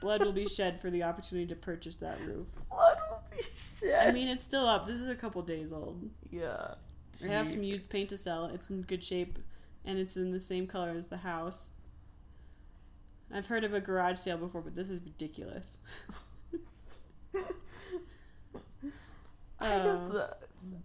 Blood 0.00 0.24
will 0.24 0.32
be 0.32 0.46
shed 0.46 0.80
for 0.80 0.90
the 0.90 1.02
opportunity 1.02 1.46
to 1.48 1.56
purchase 1.56 1.96
that 1.96 2.20
roof. 2.20 2.46
Blood 2.70 2.98
will 3.10 3.22
be 3.30 3.42
shit. 3.42 3.94
I 3.98 4.12
mean, 4.12 4.28
it's 4.28 4.44
still 4.44 4.64
up. 4.66 4.86
This 4.86 5.00
is 5.00 5.08
a 5.08 5.14
couple 5.14 5.42
days 5.42 5.72
old. 5.72 6.08
yeah. 6.30 6.74
I 7.24 7.26
have 7.28 7.48
some 7.48 7.64
used 7.64 7.88
paint 7.88 8.10
to 8.10 8.16
sell. 8.16 8.46
It's 8.46 8.70
in 8.70 8.82
good 8.82 9.02
shape, 9.02 9.40
and 9.88 9.98
it's 9.98 10.16
in 10.16 10.30
the 10.30 10.40
same 10.40 10.66
color 10.68 10.90
as 10.90 11.06
the 11.06 11.16
house. 11.18 11.70
I've 13.32 13.46
heard 13.46 13.64
of 13.64 13.74
a 13.74 13.80
garage 13.80 14.18
sale 14.18 14.36
before, 14.38 14.60
but 14.62 14.74
this 14.76 14.88
is 14.88 15.00
ridiculous. 15.02 15.78
I 19.60 19.78
just. 19.78 20.14
Uh, 20.14 20.18
Uh, 20.18 20.34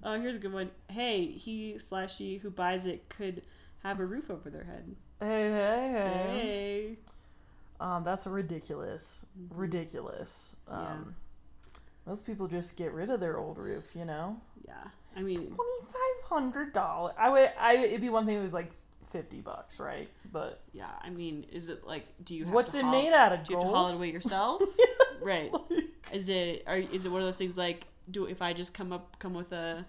oh, 0.03 0.21
here's 0.21 0.35
a 0.35 0.39
good 0.39 0.53
one. 0.53 0.69
Hey, 0.89 1.25
he 1.31 1.79
slash 1.79 2.15
she 2.15 2.37
who 2.37 2.49
buys 2.51 2.85
it 2.85 3.09
could 3.09 3.41
have 3.83 3.99
a 3.99 4.05
roof 4.05 4.29
over 4.29 4.49
their 4.51 4.63
head. 4.65 4.95
hey, 5.19 5.49
hey, 5.49 5.91
hey. 5.91 6.29
Hey. 6.39 6.97
Um, 7.79 8.03
that's 8.03 8.27
ridiculous. 8.27 9.25
Mhm. 9.37 9.57
Ridiculous. 9.57 10.55
Um, 10.67 10.77
Yeah. 10.77 11.71
Most 12.05 12.25
people 12.27 12.47
just 12.47 12.77
get 12.77 12.91
rid 12.93 13.09
of 13.09 13.19
their 13.19 13.37
old 13.39 13.57
roof, 13.57 13.95
you 13.95 14.05
know. 14.05 14.39
Yeah. 14.67 14.89
I 15.15 15.21
mean, 15.21 15.37
Twenty 15.37 15.85
five 15.85 16.25
hundred 16.29 16.71
dollars. 16.73 17.15
I 17.17 17.29
would. 17.29 17.49
I. 17.59 17.77
It'd 17.77 18.01
be 18.01 18.09
one 18.09 18.25
thing. 18.25 18.35
If 18.35 18.39
it 18.39 18.41
was 18.43 18.53
like 18.53 18.71
fifty 19.13 19.39
bucks, 19.39 19.79
right? 19.79 20.09
But 20.31 20.59
yeah. 20.73 20.89
I 21.01 21.09
mean, 21.09 21.45
is 21.51 21.69
it 21.69 21.87
like, 21.87 22.05
do 22.25 22.35
you 22.35 22.43
have 22.45 22.53
what's 22.53 22.73
to 22.73 22.79
it 22.79 22.85
made 22.85 23.13
out 23.13 23.31
of? 23.31 23.43
Do 23.43 23.53
you 23.53 23.59
have 23.59 23.67
to 23.69 23.73
haul 23.73 23.87
it 23.87 23.95
away 23.95 24.11
yourself? 24.17 24.61
right. 25.21 25.51
Is 26.11 26.27
it? 26.27 26.63
Are 26.67 26.75
is 26.77 27.05
it 27.05 27.11
one 27.11 27.21
of 27.21 27.27
those 27.27 27.37
things 27.37 27.57
like, 27.57 27.85
do 28.11 28.25
if 28.25 28.41
I 28.41 28.51
just 28.51 28.73
come 28.73 28.91
up 28.91 29.17
come 29.19 29.33
with 29.33 29.53
a 29.53 29.85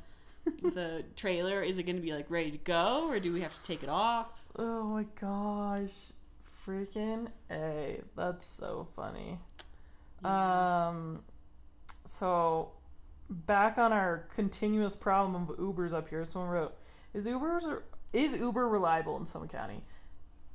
with 0.63 0.77
a 0.77 1.03
trailer, 1.17 1.61
is 1.63 1.79
it 1.79 1.83
going 1.85 1.97
to 1.97 2.03
be 2.03 2.13
like 2.13 2.31
ready 2.31 2.53
to 2.53 2.59
go, 2.59 3.09
or 3.09 3.19
do 3.19 3.33
we 3.35 3.41
have 3.41 3.53
to 3.55 3.65
take 3.65 3.83
it 3.83 3.89
off? 3.89 4.45
Oh 4.57 4.85
my 4.85 5.07
gosh. 5.21 6.13
Freaking 6.65 7.27
A. 7.51 8.01
That's 8.17 8.47
so 8.47 8.87
funny. 8.95 9.39
Um 10.25 11.23
so 12.07 12.73
back 13.31 13.79
on 13.79 13.93
our 13.93 14.27
continuous 14.35 14.95
problem 14.95 15.43
of 15.43 15.57
Ubers 15.57 15.93
up 15.93 16.09
here, 16.09 16.25
someone 16.25 16.51
wrote, 16.51 16.75
Is 17.13 17.27
Ubers 17.27 17.83
is 18.15 18.35
Uber 18.35 18.67
reliable 18.69 19.17
in 19.19 19.27
Summit 19.27 19.51
County? 19.51 19.83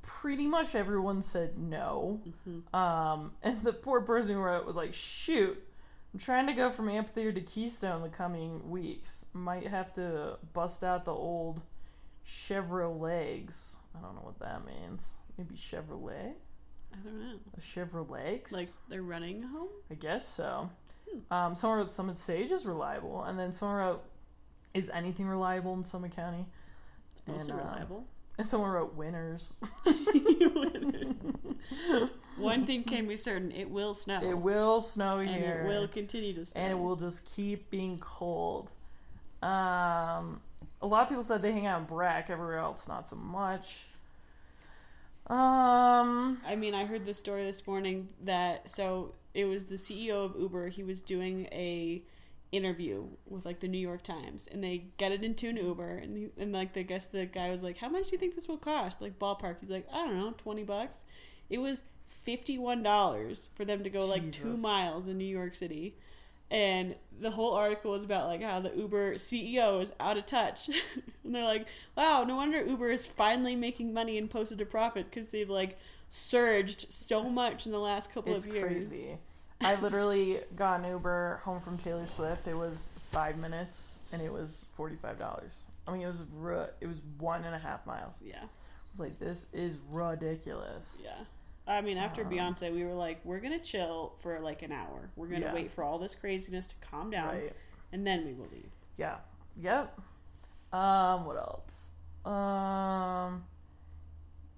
Pretty 0.01 0.47
much 0.47 0.73
everyone 0.73 1.21
said 1.21 1.57
no. 1.57 2.21
Mhm. 2.47 2.73
Um, 2.73 3.33
and 3.43 3.61
the 3.63 3.73
poor 3.73 4.01
person 4.01 4.35
who 4.35 4.41
wrote 4.41 4.65
was 4.65 4.75
like, 4.75 4.93
shoot, 4.93 5.61
I'm 6.13 6.19
trying 6.19 6.47
to 6.47 6.53
go 6.53 6.71
from 6.71 6.89
Amphitheater 6.89 7.33
to 7.33 7.41
Keystone 7.41 8.01
the 8.01 8.09
coming 8.09 8.69
weeks. 8.69 9.25
Might 9.33 9.67
have 9.67 9.93
to 9.93 10.37
bust 10.53 10.83
out 10.83 11.05
the 11.05 11.13
old 11.13 11.61
Chevrolets. 12.25 13.75
I 13.95 14.01
don't 14.01 14.15
know 14.15 14.21
what 14.21 14.39
that 14.39 14.65
means. 14.65 15.15
Maybe 15.37 15.55
Chevrolet? 15.55 16.33
I 16.91 16.97
don't 17.03 17.19
know. 17.19 17.35
A 17.57 17.61
Chevrolet? 17.61 18.51
Like 18.51 18.67
they're 18.87 19.03
running 19.03 19.43
home. 19.43 19.69
I 19.91 19.93
guess 19.95 20.27
so. 20.27 20.69
Hmm. 21.09 21.33
Um, 21.33 21.55
someone 21.55 21.79
wrote 21.79 21.91
Summit 21.91 22.17
Stage 22.17 22.51
is 22.51 22.65
reliable, 22.65 23.23
and 23.23 23.37
then 23.37 23.51
someone 23.51 23.77
wrote, 23.77 24.03
"Is 24.73 24.89
anything 24.89 25.27
reliable 25.27 25.73
in 25.73 25.83
Summit 25.83 26.11
County?" 26.15 26.45
Mostly 27.31 27.51
And, 27.53 27.61
uh, 27.61 27.63
reliable. 27.63 28.05
And 28.37 28.49
someone 28.49 28.71
wrote 28.71 28.95
winners. 28.95 29.55
One 32.37 32.65
thing 32.65 32.83
can 32.83 33.07
be 33.07 33.17
certain: 33.17 33.51
it 33.51 33.69
will 33.69 33.93
snow. 33.93 34.21
It 34.23 34.37
will 34.37 34.79
snow 34.81 35.17
and 35.17 35.29
here, 35.29 35.63
it 35.65 35.67
will 35.67 35.87
continue 35.87 36.33
to 36.33 36.45
snow. 36.45 36.61
and 36.61 36.71
it 36.71 36.79
will 36.79 36.95
just 36.95 37.25
keep 37.25 37.69
being 37.69 37.99
cold. 37.99 38.71
Um, 39.41 40.41
a 40.81 40.87
lot 40.87 41.03
of 41.03 41.09
people 41.09 41.23
said 41.23 41.41
they 41.41 41.51
hang 41.51 41.65
out 41.65 41.81
in 41.81 41.85
Breck. 41.85 42.29
Everywhere 42.29 42.59
else, 42.59 42.87
not 42.87 43.07
so 43.07 43.15
much. 43.17 43.85
Um, 45.27 46.39
I 46.47 46.55
mean, 46.55 46.73
I 46.73 46.85
heard 46.85 47.05
this 47.05 47.19
story 47.19 47.45
this 47.45 47.67
morning 47.67 48.09
that 48.23 48.69
so 48.69 49.13
it 49.33 49.45
was 49.45 49.65
the 49.65 49.75
CEO 49.75 50.25
of 50.25 50.35
Uber. 50.39 50.69
He 50.69 50.83
was 50.83 51.01
doing 51.01 51.47
a 51.51 52.01
interview 52.51 53.05
with 53.27 53.45
like 53.45 53.59
the 53.59 53.67
New 53.67 53.77
York 53.77 54.01
Times, 54.01 54.47
and 54.51 54.63
they 54.63 54.85
get 54.97 55.11
it 55.11 55.23
into 55.23 55.49
an 55.49 55.57
Uber, 55.57 55.97
and 55.97 56.17
he, 56.17 56.27
and 56.37 56.51
like 56.51 56.73
the 56.73 56.83
guess 56.83 57.05
the 57.05 57.25
guy 57.25 57.49
was 57.51 57.61
like, 57.63 57.77
"How 57.77 57.89
much 57.89 58.05
do 58.05 58.11
you 58.13 58.17
think 58.17 58.35
this 58.35 58.47
will 58.47 58.57
cost?" 58.57 59.01
Like 59.01 59.19
ballpark. 59.19 59.57
He's 59.61 59.69
like, 59.69 59.87
"I 59.93 60.05
don't 60.05 60.17
know, 60.17 60.33
twenty 60.37 60.63
bucks." 60.63 61.03
It 61.49 61.59
was 61.59 61.81
fifty 62.07 62.57
one 62.57 62.83
dollars 62.83 63.49
for 63.55 63.65
them 63.65 63.83
to 63.83 63.89
go 63.89 64.05
like 64.05 64.31
two 64.31 64.55
miles 64.57 65.07
in 65.07 65.17
New 65.17 65.25
York 65.25 65.55
City. 65.55 65.95
and 66.51 66.95
the 67.21 67.29
whole 67.31 67.53
article 67.53 67.91
was 67.91 68.03
about 68.03 68.25
like 68.27 68.41
how 68.41 68.59
the 68.59 68.75
Uber 68.75 69.15
CEO 69.15 69.81
is 69.81 69.93
out 69.99 70.17
of 70.17 70.25
touch, 70.25 70.69
and 71.23 71.35
they're 71.35 71.43
like, 71.43 71.67
"Wow, 71.95 72.23
no 72.27 72.35
wonder 72.37 72.63
Uber 72.63 72.89
is 72.91 73.05
finally 73.05 73.55
making 73.55 73.93
money 73.93 74.17
and 74.17 74.29
posted 74.29 74.59
a 74.61 74.65
profit 74.65 75.09
because 75.11 75.29
they've 75.31 75.49
like 75.49 75.77
surged 76.09 76.91
so 76.91 77.29
much 77.29 77.65
in 77.67 77.71
the 77.71 77.79
last 77.79 78.11
couple 78.11 78.33
It's 78.35 78.47
of 78.47 78.53
years." 78.55 78.87
crazy. 78.89 79.17
I 79.61 79.75
literally 79.81 80.39
got 80.55 80.79
an 80.79 80.89
Uber 80.89 81.41
home 81.43 81.59
from 81.59 81.77
Taylor 81.77 82.05
Swift. 82.05 82.47
It 82.47 82.55
was 82.55 82.91
five 83.11 83.37
minutes, 83.37 83.99
and 84.13 84.21
it 84.21 84.31
was 84.31 84.65
forty 84.75 84.95
five 84.95 85.19
dollars. 85.19 85.67
I 85.87 85.91
mean, 85.91 86.01
it 86.01 86.07
was 86.07 86.23
ru- 86.37 86.67
it 86.79 86.87
was 86.87 86.97
one 87.17 87.43
and 87.43 87.53
a 87.53 87.59
half 87.59 87.85
miles. 87.85 88.21
Yeah, 88.25 88.37
I 88.43 88.47
was 88.91 88.99
like, 88.99 89.19
this 89.19 89.47
is 89.53 89.77
ridiculous. 89.91 90.99
yeah. 91.03 91.11
I 91.67 91.81
mean, 91.81 91.97
after 91.97 92.23
Um, 92.23 92.31
Beyonce, 92.31 92.73
we 92.73 92.83
were 92.83 92.93
like, 92.95 93.19
"We're 93.23 93.39
gonna 93.41 93.59
chill 93.59 94.13
for 94.21 94.39
like 94.39 94.61
an 94.63 94.71
hour. 94.71 95.09
We're 95.15 95.27
gonna 95.27 95.41
Yeah. 95.47 95.53
wait 95.53 95.71
for 95.71 95.83
all 95.83 95.99
this 95.99 96.15
craziness 96.15 96.67
to 96.67 96.75
calm 96.77 97.11
down, 97.11 97.27
Right. 97.35 97.55
and 97.91 98.07
then 98.07 98.25
we 98.25 98.33
will 98.33 98.47
leave." 98.47 98.71
Yeah. 98.97 99.17
Yep. 99.57 99.99
Um, 100.73 101.25
what 101.25 101.35
else? 101.37 101.91
Um 102.25 103.45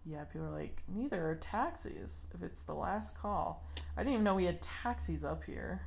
Yeah, 0.05 0.23
people 0.25 0.47
are 0.47 0.51
like, 0.59 0.81
neither 0.87 1.29
are 1.29 1.35
taxis 1.35 2.27
if 2.33 2.41
it's 2.41 2.63
the 2.63 2.73
last 2.73 3.15
call. 3.17 3.63
I 3.95 4.01
didn't 4.01 4.13
even 4.13 4.23
know 4.23 4.35
we 4.35 4.45
had 4.45 4.61
taxis 4.61 5.23
up 5.23 5.43
here. 5.43 5.81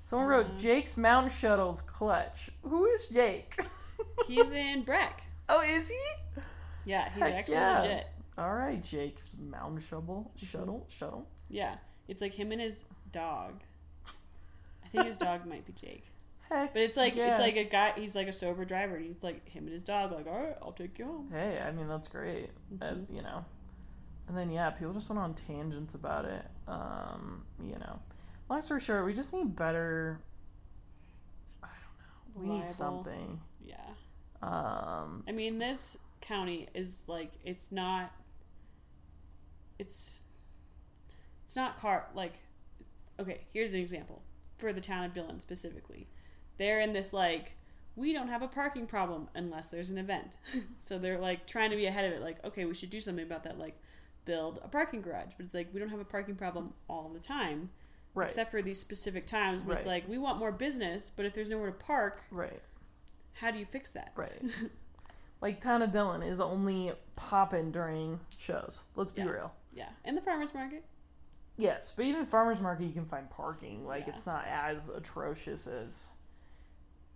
Someone 0.00 0.28
wrote 0.28 0.46
Mhm. 0.54 0.58
Jake's 0.60 0.96
Mountain 0.96 1.30
Shuttles 1.30 1.82
clutch. 1.82 2.50
Who 2.62 2.86
is 2.86 3.06
Jake? 3.08 3.58
He's 4.26 4.50
in 4.50 4.82
Breck. 4.82 5.24
oh, 5.48 5.60
is 5.62 5.88
he? 5.88 6.40
Yeah, 6.86 7.08
he's 7.10 7.22
Heck 7.22 7.34
actually 7.34 7.54
yeah. 7.54 7.78
legit. 7.80 8.06
All 8.36 8.52
right, 8.54 8.82
Jake. 8.82 9.18
Mountain 9.38 9.80
shuttle, 9.80 10.30
Mm-hmm. 10.36 10.46
shuttle, 10.46 10.86
shuttle. 10.88 11.26
Yeah, 11.48 11.76
it's 12.08 12.20
like 12.20 12.34
him 12.34 12.50
and 12.52 12.60
his 12.60 12.84
dog. 13.12 13.60
I 14.84 14.88
think 14.88 15.06
his 15.06 15.16
dog 15.18 15.46
might 15.46 15.66
be 15.66 15.72
Jake, 15.72 16.04
Heck, 16.54 16.72
but 16.72 16.82
it's 16.82 16.96
like 16.96 17.16
yeah. 17.16 17.32
it's 17.32 17.40
like 17.40 17.56
a 17.56 17.64
guy. 17.64 17.92
He's 17.96 18.14
like 18.14 18.28
a 18.28 18.32
sober 18.32 18.64
driver. 18.64 18.98
He's 18.98 19.22
like 19.22 19.48
him 19.48 19.64
and 19.64 19.72
his 19.72 19.82
dog. 19.84 20.12
Like, 20.12 20.26
all 20.26 20.38
right, 20.40 20.56
I'll 20.62 20.72
take 20.72 20.98
you 20.98 21.06
home. 21.06 21.28
Hey, 21.32 21.58
I 21.60 21.72
mean 21.72 21.88
that's 21.88 22.08
great. 22.08 22.50
Uh, 22.80 22.84
Mhm. 22.86 23.14
you 23.14 23.22
know, 23.22 23.44
and 24.28 24.36
then 24.36 24.50
yeah, 24.50 24.70
people 24.70 24.92
just 24.92 25.08
went 25.08 25.18
on 25.20 25.34
tangents 25.34 25.94
about 25.94 26.24
it. 26.24 26.44
Um, 26.68 27.44
you 27.62 27.74
know, 27.78 27.98
long 28.48 28.62
story 28.62 28.80
short, 28.80 29.04
we 29.04 29.12
just 29.12 29.32
need 29.32 29.56
better. 29.56 30.20
I 31.62 31.66
don't 32.36 32.44
know. 32.46 32.52
We 32.52 32.58
need 32.58 32.68
something. 32.68 33.40
Yeah, 33.64 33.76
Um, 34.42 35.24
I 35.26 35.32
mean 35.32 35.58
this 35.58 35.96
county 36.20 36.68
is 36.74 37.04
like 37.08 37.32
it's 37.44 37.72
not. 37.72 38.12
It's. 39.78 40.20
It's 41.44 41.56
not 41.56 41.76
car 41.76 42.06
like. 42.14 42.34
Okay, 43.18 43.42
here's 43.52 43.70
an 43.70 43.76
example 43.80 44.22
for 44.58 44.72
the 44.72 44.80
town 44.80 45.04
of 45.04 45.12
Dillon 45.14 45.40
specifically. 45.40 46.08
They're 46.56 46.80
in 46.80 46.92
this 46.92 47.12
like 47.12 47.56
we 47.96 48.12
don't 48.12 48.28
have 48.28 48.42
a 48.42 48.48
parking 48.48 48.86
problem 48.86 49.28
unless 49.34 49.70
there's 49.70 49.90
an 49.90 49.98
event. 49.98 50.38
so 50.78 50.98
they're 50.98 51.18
like 51.18 51.46
trying 51.46 51.70
to 51.70 51.76
be 51.76 51.86
ahead 51.86 52.04
of 52.06 52.12
it 52.12 52.22
like 52.22 52.44
okay, 52.44 52.64
we 52.64 52.74
should 52.74 52.90
do 52.90 53.00
something 53.00 53.24
about 53.24 53.44
that 53.44 53.58
like 53.58 53.78
build 54.24 54.58
a 54.64 54.68
parking 54.68 55.00
garage. 55.02 55.32
But 55.36 55.46
it's 55.46 55.54
like 55.54 55.68
we 55.72 55.80
don't 55.80 55.90
have 55.90 56.00
a 56.00 56.04
parking 56.04 56.34
problem 56.34 56.72
all 56.88 57.10
the 57.12 57.20
time 57.20 57.70
right, 58.14 58.26
except 58.28 58.50
for 58.50 58.62
these 58.62 58.80
specific 58.80 59.26
times 59.26 59.62
where 59.62 59.76
it's 59.76 59.86
like 59.86 60.08
we 60.08 60.18
want 60.18 60.38
more 60.38 60.52
business, 60.52 61.10
but 61.14 61.26
if 61.26 61.34
there's 61.34 61.50
nowhere 61.50 61.70
to 61.70 61.72
park, 61.84 62.20
right, 62.30 62.60
how 63.34 63.50
do 63.50 63.58
you 63.58 63.66
fix 63.66 63.90
that? 63.92 64.12
right. 64.16 64.42
like 65.40 65.60
Town 65.60 65.82
of 65.82 65.92
Dillon 65.92 66.22
is 66.22 66.40
only 66.40 66.92
popping 67.16 67.70
during 67.70 68.18
shows. 68.38 68.84
Let's 68.96 69.12
be 69.12 69.22
Yeah. 69.22 69.28
real. 69.28 69.52
Yeah. 69.74 69.88
And 70.04 70.16
the 70.16 70.22
farmers 70.22 70.54
market. 70.54 70.84
Yes, 71.56 71.92
but 71.96 72.04
even 72.06 72.24
farmers 72.26 72.60
market, 72.60 72.84
you 72.84 72.92
can 72.92 73.04
find 73.06 73.28
parking. 73.30 73.84
Like 73.86 74.06
Yeah. 74.06 74.14
it's 74.14 74.26
not 74.26 74.46
as 74.48 74.88
atrocious 74.88 75.66
as 75.66 76.12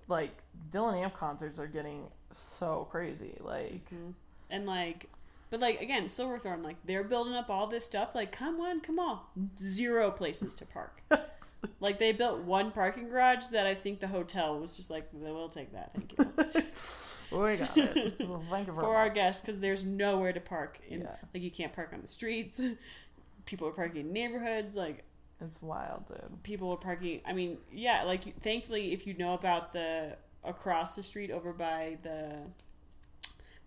like 0.09 0.43
Dillon 0.71 0.99
Amp 0.99 1.15
concerts 1.15 1.59
are 1.59 1.67
getting 1.67 2.07
so 2.33 2.89
crazy. 2.91 3.37
Like 3.41 3.91
mm-hmm. 3.91 4.11
And 4.51 4.67
like 4.67 5.09
but 5.51 5.61
like 5.61 5.81
again, 5.81 6.09
Silverthorne, 6.09 6.63
like 6.63 6.77
they're 6.85 7.05
building 7.05 7.35
up 7.35 7.49
all 7.49 7.67
this 7.67 7.85
stuff, 7.85 8.15
like 8.15 8.33
come 8.33 8.61
on, 8.61 8.81
come 8.81 8.99
on. 8.99 9.21
Zero 9.59 10.11
places 10.11 10.53
to 10.55 10.67
park. 10.67 11.03
like 11.81 11.99
they 11.99 12.13
built 12.13 12.41
one 12.41 12.71
parking 12.71 13.09
garage 13.09 13.47
that 13.53 13.67
I 13.67 13.75
think 13.75 14.01
the 14.01 14.09
hotel 14.09 14.59
was 14.59 14.77
just 14.77 14.91
like, 14.91 15.09
we'll 15.13 15.49
take 15.49 15.73
that, 15.73 15.93
thank 15.95 16.13
you. 16.19 17.39
we 17.39 17.57
got 17.57 17.77
it. 17.77 18.29
Well, 18.29 18.45
thank 18.51 18.67
you 18.67 18.73
very 18.75 18.85
For 18.85 18.95
our 18.95 19.09
guests, 19.09 19.41
because 19.41 19.61
there's 19.61 19.87
nowhere 19.87 20.33
to 20.33 20.41
park. 20.41 20.81
In, 20.89 21.03
Yeah. 21.03 21.17
Like 21.33 21.43
you 21.43 21.51
can't 21.51 21.73
park 21.73 21.91
on 21.95 22.03
the 22.03 22.09
streets. 22.09 22.61
People 23.47 23.69
are 23.69 23.73
parking 23.73 24.03
in 24.03 24.13
neighborhoods. 24.13 24.77
Like 24.77 25.05
It's 25.41 25.63
wild, 25.63 26.07
dude. 26.07 26.43
people 26.43 26.69
were 26.69 26.77
parking. 26.77 27.21
I 27.27 27.33
mean, 27.33 27.59
yeah, 27.73 28.03
like 28.05 28.41
thankfully, 28.41 28.93
if 28.93 29.07
you 29.07 29.15
know 29.15 29.35
about 29.35 29.73
the 29.73 30.17
across 30.45 30.97
the 30.97 31.03
street 31.03 31.31
over 31.31 31.53
by 31.53 31.99
the 32.03 32.33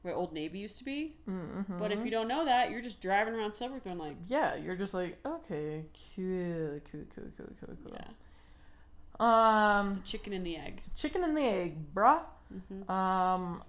where 0.02 0.16
Old 0.16 0.34
Navy 0.34 0.60
used 0.60 0.78
to 0.80 0.84
be, 0.84 1.14
Mm-hmm. 1.30 1.78
but 1.78 1.92
if 1.92 2.04
you 2.04 2.10
don't 2.12 2.28
know 2.28 2.44
that, 2.46 2.72
you're 2.72 2.82
just 2.82 3.02
driving 3.02 3.36
around 3.36 3.54
Silverthorne 3.54 4.00
like, 4.00 4.16
yeah, 4.26 4.56
you're 4.56 4.76
just 4.76 4.94
like 4.94 5.18
okay, 5.26 5.86
cool, 6.16 6.80
cool, 6.92 7.02
cool, 7.16 7.26
cool, 7.38 7.48
cool, 7.60 7.78
cool. 7.84 7.94
yeah, 7.94 9.80
Um, 9.80 9.96
the 9.96 10.02
chicken 10.02 10.34
and 10.34 10.46
the 10.46 10.58
egg. 10.58 10.82
chicken 10.96 11.24
and 11.24 11.38
the 11.38 11.42
egg, 11.44 11.94
bruh. 11.94 12.22
hmm 12.70 12.92
Um, 12.92 13.64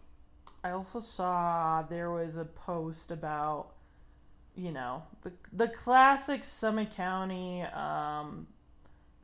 I 0.65 0.71
also 0.71 1.01
saw 1.01 1.83
there 1.83 2.11
was 2.11 2.37
a 2.37 2.45
post 2.45 3.11
about, 3.11 3.73
you 4.55 4.73
know, 4.73 5.03
the 5.23 5.33
the 5.53 5.69
classic 5.69 6.43
Summit 6.45 6.91
County, 6.91 7.63
um, 7.63 8.47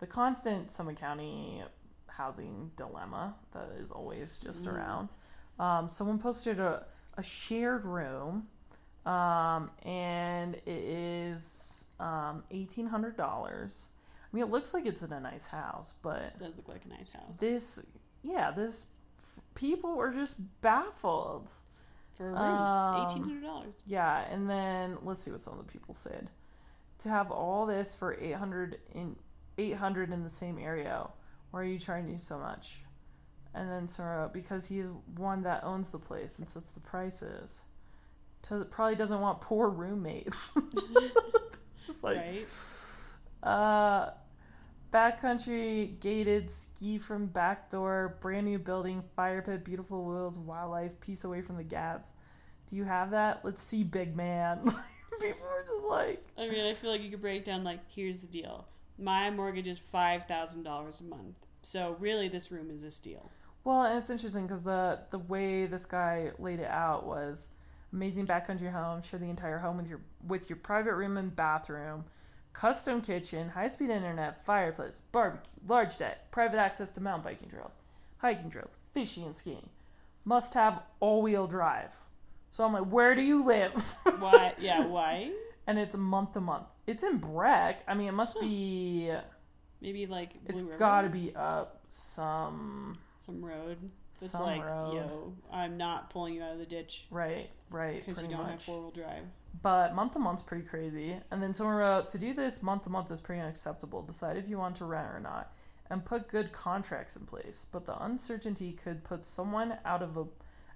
the 0.01 0.07
constant 0.07 0.71
Summit 0.71 0.97
County 0.99 1.63
housing 2.07 2.71
dilemma 2.77 3.35
that 3.53 3.69
is 3.79 3.91
always 3.91 4.39
just 4.39 4.65
Mm. 4.65 4.75
around. 4.75 5.09
Um, 5.59 5.89
someone 5.89 6.19
posted 6.19 6.61
a 6.61 6.87
a 7.17 7.23
shared 7.23 7.85
room, 7.85 8.47
um, 9.07 9.71
and 9.83 10.55
it 10.55 10.69
is 10.69 11.87
um 12.01 12.45
eighteen 12.51 12.87
hundred 12.87 13.17
dollars. 13.17 13.89
I 14.33 14.37
mean, 14.37 14.45
it 14.45 14.51
looks 14.51 14.75
like 14.75 14.85
it's 14.87 15.03
in 15.03 15.13
a 15.13 15.21
nice 15.21 15.47
house, 15.47 15.95
but 16.03 16.21
it 16.23 16.39
Does 16.39 16.57
look 16.57 16.69
like 16.69 16.85
a 16.85 16.89
nice 16.89 17.11
house 17.11 17.39
this 17.39 17.81
yeah 18.23 18.51
this 18.51 18.89
people 19.55 19.95
were 19.97 20.11
just 20.13 20.61
baffled 20.61 21.51
for 22.19 22.27
a 22.27 22.33
room. 22.33 22.39
Um, 22.39 23.07
Eighteen 23.09 23.23
hundred 23.23 23.43
dollars. 23.45 23.75
yeah 23.87 24.25
and 24.31 24.51
then 24.51 24.99
let's 25.03 25.23
see 25.23 25.31
what 25.31 25.43
some 25.43 25.59
of 25.59 25.67
the 25.67 25.73
people 25.73 25.95
said 25.95 26.29
to 26.99 27.09
have 27.09 27.31
all 27.31 27.65
this 27.65 27.95
for 27.97 28.19
800 28.21 28.77
in 28.95 29.17
800 29.57 30.13
in 30.13 30.23
the 30.25 30.31
same 30.31 30.59
area 30.59 31.07
why 31.53 31.61
are 31.61 31.65
you 31.65 31.79
charging 31.79 32.19
so 32.19 32.39
much 32.39 32.81
and 33.55 33.71
then 33.71 33.89
Sora 33.89 34.29
because 34.33 34.67
he's 34.69 34.89
one 35.17 35.43
that 35.43 35.65
owns 35.65 35.89
the 35.91 35.99
place 35.99 36.39
and 36.39 36.49
sets 36.49 36.69
the 36.71 36.81
prices 36.81 37.63
to, 38.43 38.65
probably 38.67 38.95
doesn't 38.97 39.21
want 39.21 39.41
poor 39.41 39.69
roommates 39.71 40.53
just 41.87 42.05
like 42.05 42.19
right. 42.19 42.47
uh, 43.43 44.11
backcountry 44.93 45.99
gated 46.01 46.51
ski 46.51 46.99
from 46.99 47.27
back 47.27 47.71
door, 47.71 48.17
brand 48.21 48.47
new 48.47 48.59
building, 48.59 49.03
fire 49.17 49.43
pit, 49.43 49.65
beautiful 49.65 50.05
wheels, 50.05 50.39
wildlife, 50.39 50.93
peace 51.01 51.25
away 51.25 51.43
from 51.43 51.57
the 51.57 51.63
gaps. 51.65 52.13
Do 52.69 52.77
you 52.77 52.85
have 52.85 53.11
that? 53.13 53.45
Let's 53.45 53.63
see, 53.63 53.85
big 53.85 54.17
man. 54.17 54.63
People 55.21 55.47
are 55.47 55.63
just 55.67 55.87
like, 55.87 56.25
I 56.37 56.49
mean, 56.49 56.65
I 56.67 56.75
feel 56.75 56.91
like 56.91 57.03
you 57.03 57.11
could 57.11 57.21
break 57.23 57.45
down 57.45 57.65
like, 57.65 57.81
here's 57.91 58.21
the 58.21 58.27
deal. 58.27 58.67
My 58.99 59.31
mortgage 59.31 59.69
is 59.69 59.79
five 59.79 60.25
thousand 60.25 60.65
dollars 60.65 61.01
a 61.01 61.05
month, 61.05 61.37
so 61.63 61.97
really 61.99 62.29
this 62.29 62.51
room 62.51 62.71
is 62.71 62.83
a 62.83 62.91
steal. 62.91 63.31
well, 63.65 63.83
and 63.85 63.99
it's 63.99 64.11
interesting 64.11 64.47
because 64.47 64.63
the 64.65 65.01
the 65.11 65.19
way 65.19 65.67
this 65.67 65.87
guy 65.87 66.33
laid 66.39 66.61
it 66.61 66.69
out 66.71 67.07
was 67.07 67.51
amazing 67.93 68.27
backcountry 68.27 68.73
home. 68.73 69.03
Share 69.03 69.21
the 69.21 69.27
entire 69.31 69.59
home 69.59 69.77
with 69.77 69.87
your 69.89 70.01
with 70.27 70.51
your 70.51 70.57
private 70.57 70.95
room 70.95 71.17
and 71.17 71.35
bathroom. 71.35 72.05
Custom 72.53 73.01
kitchen, 73.03 73.51
high 73.51 73.69
speed 73.69 73.91
internet, 73.91 74.45
fireplace, 74.45 75.03
barbecue, 75.13 75.53
large 75.67 75.97
deck, 75.99 76.31
private 76.33 76.59
access 76.59 76.91
to 76.93 77.01
mountain 77.01 77.23
biking 77.31 77.49
trails, 77.49 77.75
hiking 78.19 78.51
trails, 78.51 78.79
fishing 78.93 79.25
and 79.25 79.37
skiing. 79.37 79.69
Must 80.25 80.55
have 80.55 80.83
all 81.01 81.23
wheel 81.23 81.47
drive. 81.47 81.95
So 82.51 82.65
I'm 82.65 82.73
like, 82.73 82.85
where 82.87 83.15
do 83.15 83.23
you 83.23 83.45
live? 83.45 83.73
Why? 84.19 84.55
Yeah, 84.59 84.87
why? 84.87 85.31
and 85.67 85.79
it's 85.79 85.95
month 85.97 86.33
to 86.33 86.41
month. 86.41 86.65
It's 86.87 87.03
in 87.03 87.19
Breck. 87.19 87.83
I 87.87 87.95
mean, 87.95 88.09
it 88.09 88.13
must 88.13 88.41
be. 88.41 89.13
Maybe 89.81 90.07
like 90.07 90.33
Blue 90.45 90.55
It's 90.55 90.63
River? 90.63 90.79
got 90.79 91.03
to 91.03 91.09
be 91.11 91.33
up 91.37 91.83
some. 91.91 92.95
some 93.21 93.45
road 93.45 93.77
that's 94.19 94.33
Some 94.33 94.43
like, 94.47 94.65
road. 94.65 94.95
yo, 94.95 95.33
I'm 95.53 95.77
not 95.77 96.11
pulling 96.11 96.35
you 96.35 96.43
out 96.43 96.53
of 96.55 96.59
the 96.59 96.67
ditch 96.67 97.07
Right, 97.11 97.51
right. 97.71 98.05
because 98.05 98.21
you 98.21 98.29
don't 98.29 98.41
much. 98.43 98.51
have 98.51 98.63
four 98.63 98.81
wheel 98.81 98.91
drive. 98.91 99.23
But 99.63 99.95
month 99.95 100.13
to 100.13 100.19
month's 100.19 100.43
pretty 100.43 100.67
crazy. 100.67 101.17
And 101.31 101.43
then 101.43 101.53
someone 101.53 101.77
wrote, 101.77 102.09
to 102.11 102.19
do 102.19 102.35
this 102.35 102.63
month 102.63 102.85
to 102.85 102.91
month 102.91 103.11
is 103.11 103.21
pretty 103.21 103.41
unacceptable. 103.41 104.03
Decide 104.03 104.37
if 104.37 104.49
you 104.49 104.59
want 104.59 104.77
to 104.77 104.85
rent 104.85 105.09
or 105.09 105.21
not, 105.21 105.53
and 105.91 106.05
put 106.05 106.29
good 106.29 106.53
contracts 106.53 107.17
in 107.17 107.27
place. 107.27 107.67
But 107.71 107.87
the 107.87 108.03
uncertainty 108.03 108.73
could 108.73 109.05
put 109.05 109.25
someone 109.25 109.79
out 109.85 110.03
of 110.03 110.17
a 110.17 110.27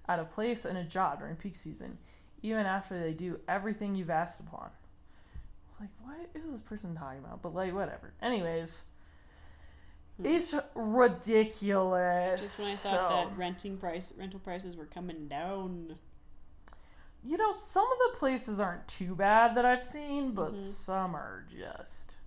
out 0.09 0.19
of 0.19 0.29
place 0.29 0.65
in 0.65 0.75
a 0.75 0.83
job 0.83 1.19
during 1.19 1.35
peak 1.35 1.55
season, 1.55 1.97
even 2.41 2.65
after 2.65 2.99
they 2.99 3.13
do 3.13 3.39
everything 3.47 3.95
you've 3.95 4.09
asked 4.09 4.39
upon. 4.39 4.65
I 4.65 5.67
was 5.67 5.77
like, 5.79 5.89
what 6.01 6.29
is 6.33 6.51
this 6.51 6.61
person 6.61 6.95
talking 6.95 7.19
about? 7.19 7.41
But 7.41 7.55
like, 7.55 7.73
whatever. 7.73 8.13
Anyways, 8.21 8.85
hmm. 10.17 10.25
it's 10.25 10.53
ridiculous. 10.75 12.41
Just 12.41 12.59
when 12.59 12.67
I 12.69 12.73
thought 12.73 13.09
So- 13.09 13.29
that 13.29 13.37
renting 13.37 13.77
price 13.77 14.11
rental 14.17 14.39
prices 14.39 14.75
were 14.75 14.87
coming 14.87 15.27
down. 15.27 15.95
You 17.23 17.37
know, 17.37 17.51
some 17.53 17.85
of 17.85 17.97
the 18.11 18.17
places 18.17 18.59
aren't 18.59 18.87
too 18.87 19.15
bad 19.15 19.55
that 19.55 19.65
I've 19.65 19.83
seen, 19.83 20.33
but 20.33 20.55
Mhm. 20.55 20.61
some 20.61 21.15
are 21.15 21.45
just 21.49 22.17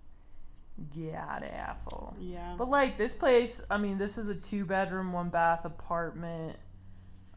god 0.95 1.43
awful. 1.69 2.15
Yeah. 2.19 2.55
But 2.57 2.69
like 2.69 2.97
this 2.99 3.15
place, 3.15 3.65
I 3.71 3.79
mean, 3.79 3.99
this 3.99 4.19
is 4.19 4.29
a 4.29 4.35
two 4.35 4.65
bedroom, 4.65 5.13
one 5.13 5.29
bath 5.31 5.65
apartment. 5.65 6.59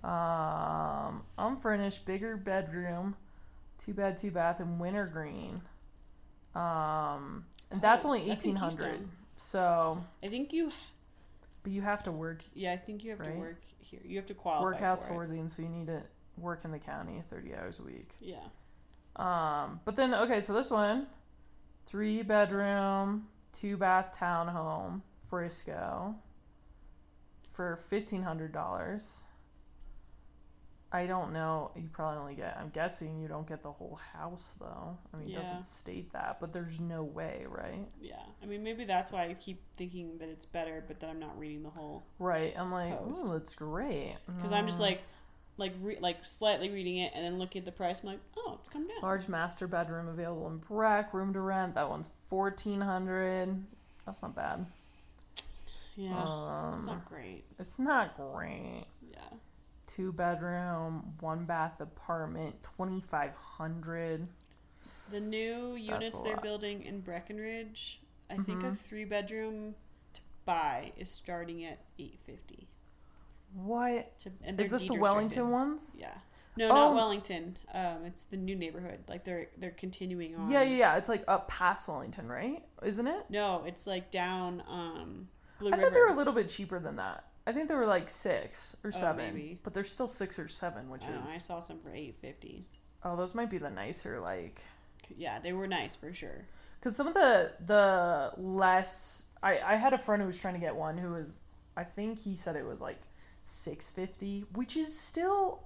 Um, 0.03 1.23
unfurnished, 1.37 2.05
bigger 2.05 2.37
bedroom, 2.37 3.17
two 3.79 3.93
bed, 3.93 4.17
two 4.17 4.31
bath 4.31 4.61
in 4.61 4.79
wintergreen. 4.79 5.61
Um, 6.55 7.45
and 7.69 7.81
that's 7.81 8.05
Oh, 8.05 8.09
only 8.09 8.27
that's 8.27 8.45
in 8.45 8.51
eighteen 8.51 8.55
hundred. 8.55 9.09
So, 9.35 10.01
I 10.23 10.27
think 10.27 10.53
you 10.53 10.71
but 11.63 11.71
you 11.73 11.81
have 11.81 12.03
to 12.03 12.11
work 12.11 12.43
yeah, 12.53 12.71
I 12.71 12.77
think 12.77 13.03
you 13.03 13.11
have 13.11 13.23
to 13.23 13.31
work 13.31 13.61
here. 13.79 13.99
You 14.05 14.15
have 14.17 14.25
to 14.27 14.33
qualify 14.33 14.63
workhouse 14.63 15.05
for 15.05 15.23
it. 15.23 15.29
Forzine, 15.29 15.49
so 15.51 15.61
you 15.61 15.69
need 15.69 15.87
to 15.87 16.01
work 16.41 16.65
in 16.65 16.71
the 16.71 16.80
county 16.80 17.21
thirty 17.30 17.54
hours 17.56 17.80
a 17.80 17.84
week. 17.84 18.12
Yeah. 18.19 18.38
Um, 19.15 19.80
but 19.86 19.95
then 19.95 20.13
okay, 20.13 20.41
so 20.41 20.54
this 20.54 20.71
one, 20.71 21.08
three 21.86 22.21
bedroom, 22.21 23.28
two 23.54 23.75
bath 23.78 24.15
townhome, 24.17 25.02
Frisco, 25.30 26.15
for 27.54 27.78
fifteen 27.89 28.23
hundred 28.23 28.52
dollars. 28.54 29.23
I 30.91 31.06
don't 31.06 31.34
know. 31.34 31.69
You 31.75 31.88
probably 31.93 32.17
only 32.19 32.34
get. 32.34 32.58
I'm 32.60 32.69
guessing 32.69 33.19
you 33.21 33.28
don't 33.28 33.47
get 33.47 33.62
the 33.62 33.71
whole 33.71 33.99
house 34.12 34.56
though. 34.60 34.97
I 35.13 35.17
mean, 35.17 35.30
it 35.30 35.39
doesn't 35.39 35.65
state 35.65 36.12
that, 36.13 36.38
but 36.39 36.52
there's 36.52 36.80
no 36.80 37.04
way, 37.04 37.45
right? 37.47 37.86
Yeah. 38.02 38.15
I 38.41 38.47
mean 38.47 38.63
maybe 38.63 38.86
that's 38.86 39.12
why 39.12 39.25
I 39.28 39.36
keep 39.36 39.62
thinking 39.75 40.17
that 40.17 40.30
it's 40.30 40.47
better, 40.47 40.84
but 40.88 40.99
then 40.99 41.12
I'm 41.12 41.19
not 41.19 41.38
reading 41.38 41.62
the 41.62 41.69
whole 41.69 42.08
Right. 42.17 42.56
I'm 42.58 42.71
like, 42.71 42.97
oh, 42.99 43.34
that's 43.34 43.54
great. 43.54 44.15
because 44.36 44.52
I'm 44.52 44.65
just 44.65 44.80
Mm. 44.80 44.84
like 44.84 45.02
like 45.59 45.73
re- 45.81 45.97
like 45.99 46.23
slightly 46.25 46.69
reading 46.71 46.97
it 46.97 47.11
and 47.13 47.23
then 47.23 47.37
looking 47.37 47.59
at 47.59 47.65
the 47.65 47.71
price 47.71 48.01
I'm 48.01 48.09
like, 48.09 48.19
"Oh, 48.37 48.55
it's 48.59 48.69
come 48.69 48.87
down." 48.87 48.97
large 49.03 49.27
master 49.27 49.67
bedroom 49.67 50.07
available 50.07 50.47
in 50.47 50.57
Breck, 50.57 51.13
room 51.13 51.33
to 51.33 51.39
rent. 51.41 51.75
That 51.75 51.89
one's 51.89 52.09
fourteen 52.29 52.81
hundred. 52.81 53.63
That's 54.05 54.21
not 54.23 54.35
bad. 54.35 54.65
Yeah. 55.95 56.17
Um, 56.17 56.73
it's 56.75 56.85
not 56.85 57.05
great. 57.05 57.43
It's 57.59 57.77
not 57.77 58.15
great. 58.15 58.85
Yeah. 59.11 59.19
Two 59.85 60.13
bedroom, 60.13 61.13
one 61.19 61.43
bath 61.45 61.81
apartment, 61.81 62.55
twenty 62.63 63.01
five 63.01 63.31
hundred. 63.35 64.27
The 65.11 65.19
new 65.19 65.75
units 65.75 66.21
they're 66.21 66.35
lot. 66.35 66.43
building 66.43 66.83
in 66.83 67.01
Breckenridge, 67.01 67.99
I 68.29 68.37
think 68.37 68.63
a 68.63 68.67
Mhm. 68.67 68.77
three 68.77 69.03
bedroom 69.03 69.75
to 70.13 70.21
buy 70.45 70.93
is 70.97 71.09
starting 71.11 71.65
at 71.65 71.79
eight 71.97 72.17
fifty. 72.25 72.67
What 73.53 74.17
To 74.19 74.31
is 74.57 74.71
this? 74.71 74.88
The 74.88 74.93
Wellington 74.95 75.43
restricted. 75.49 75.51
ones? 75.51 75.95
Yeah. 75.97 76.13
No, 76.57 76.65
Oh. 76.71 76.75
not 76.75 76.95
Wellington. 76.95 77.57
Um, 77.73 78.05
it's 78.05 78.25
the 78.25 78.38
new 78.38 78.55
neighborhood. 78.55 78.99
Like 79.07 79.23
they're 79.23 79.47
they're 79.57 79.71
continuing 79.71 80.35
on. 80.35 80.51
Yeah, 80.51 80.62
yeah, 80.63 80.75
yeah. 80.77 80.97
It's 80.97 81.09
like 81.09 81.23
up 81.27 81.47
past 81.47 81.88
Wellington, 81.88 82.27
right? 82.27 82.63
Isn't 82.83 83.07
it? 83.07 83.25
No, 83.29 83.63
it's 83.65 83.88
like 83.88 84.12
down 84.12 84.62
um 84.67 85.29
Blue 85.59 85.69
I 85.69 85.75
River. 85.75 85.81
thought 85.83 85.93
they 85.93 85.99
were 86.01 86.07
a 86.07 86.15
little 86.15 86.33
bit 86.33 86.49
cheaper 86.49 86.79
than 86.79 86.97
that. 86.97 87.25
I 87.47 87.51
think 87.53 87.67
they 87.69 87.75
were 87.75 87.88
like 87.88 88.09
six 88.09 88.75
or 88.83 88.89
Oh, 88.93 88.97
seven, 88.97 89.33
maybe. 89.33 89.59
but 89.63 89.73
they're 89.73 89.83
still 89.83 90.05
six 90.07 90.38
or 90.38 90.47
seven, 90.47 90.89
which 90.89 91.03
I, 91.05 91.12
don't 91.12 91.23
know, 91.25 91.31
I 91.31 91.38
saw 91.38 91.59
some 91.62 91.79
for 91.79 91.93
eight 91.93 92.17
fifty. 92.21 92.67
oh, 93.03 93.15
those 93.15 93.33
might 93.33 93.49
be 93.49 93.57
the 93.57 93.69
nicer 93.69 94.19
like 94.19 94.62
Yeah, 95.17 95.39
they 95.39 95.53
were 95.53 95.65
nice 95.67 95.95
for 95.95 96.13
sure. 96.13 96.45
because 96.79 96.95
some 96.95 97.07
of 97.07 97.13
the 97.13 97.51
the 97.65 98.33
less 98.38 99.25
I 99.41 99.59
I 99.59 99.75
had 99.75 99.93
a 99.93 99.97
friend 99.97 100.21
who 100.21 100.27
was 100.27 100.39
trying 100.39 100.55
to 100.55 100.59
get 100.59 100.75
one 100.75 100.97
who 100.97 101.12
was 101.12 101.41
I 101.77 101.85
think 101.85 102.19
he 102.19 102.35
said 102.35 102.55
it 102.57 102.65
was 102.65 102.81
like 102.81 102.99
six 103.49 103.89
fifty, 103.91 104.45
which 104.53 104.77
is 104.77 104.97
still 104.97 105.63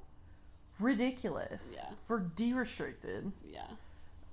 ridiculous 0.80 1.74
Yeah. 1.78 1.89
for 2.06 2.19
de-restricted. 2.19 3.32
Yeah. 3.46 3.67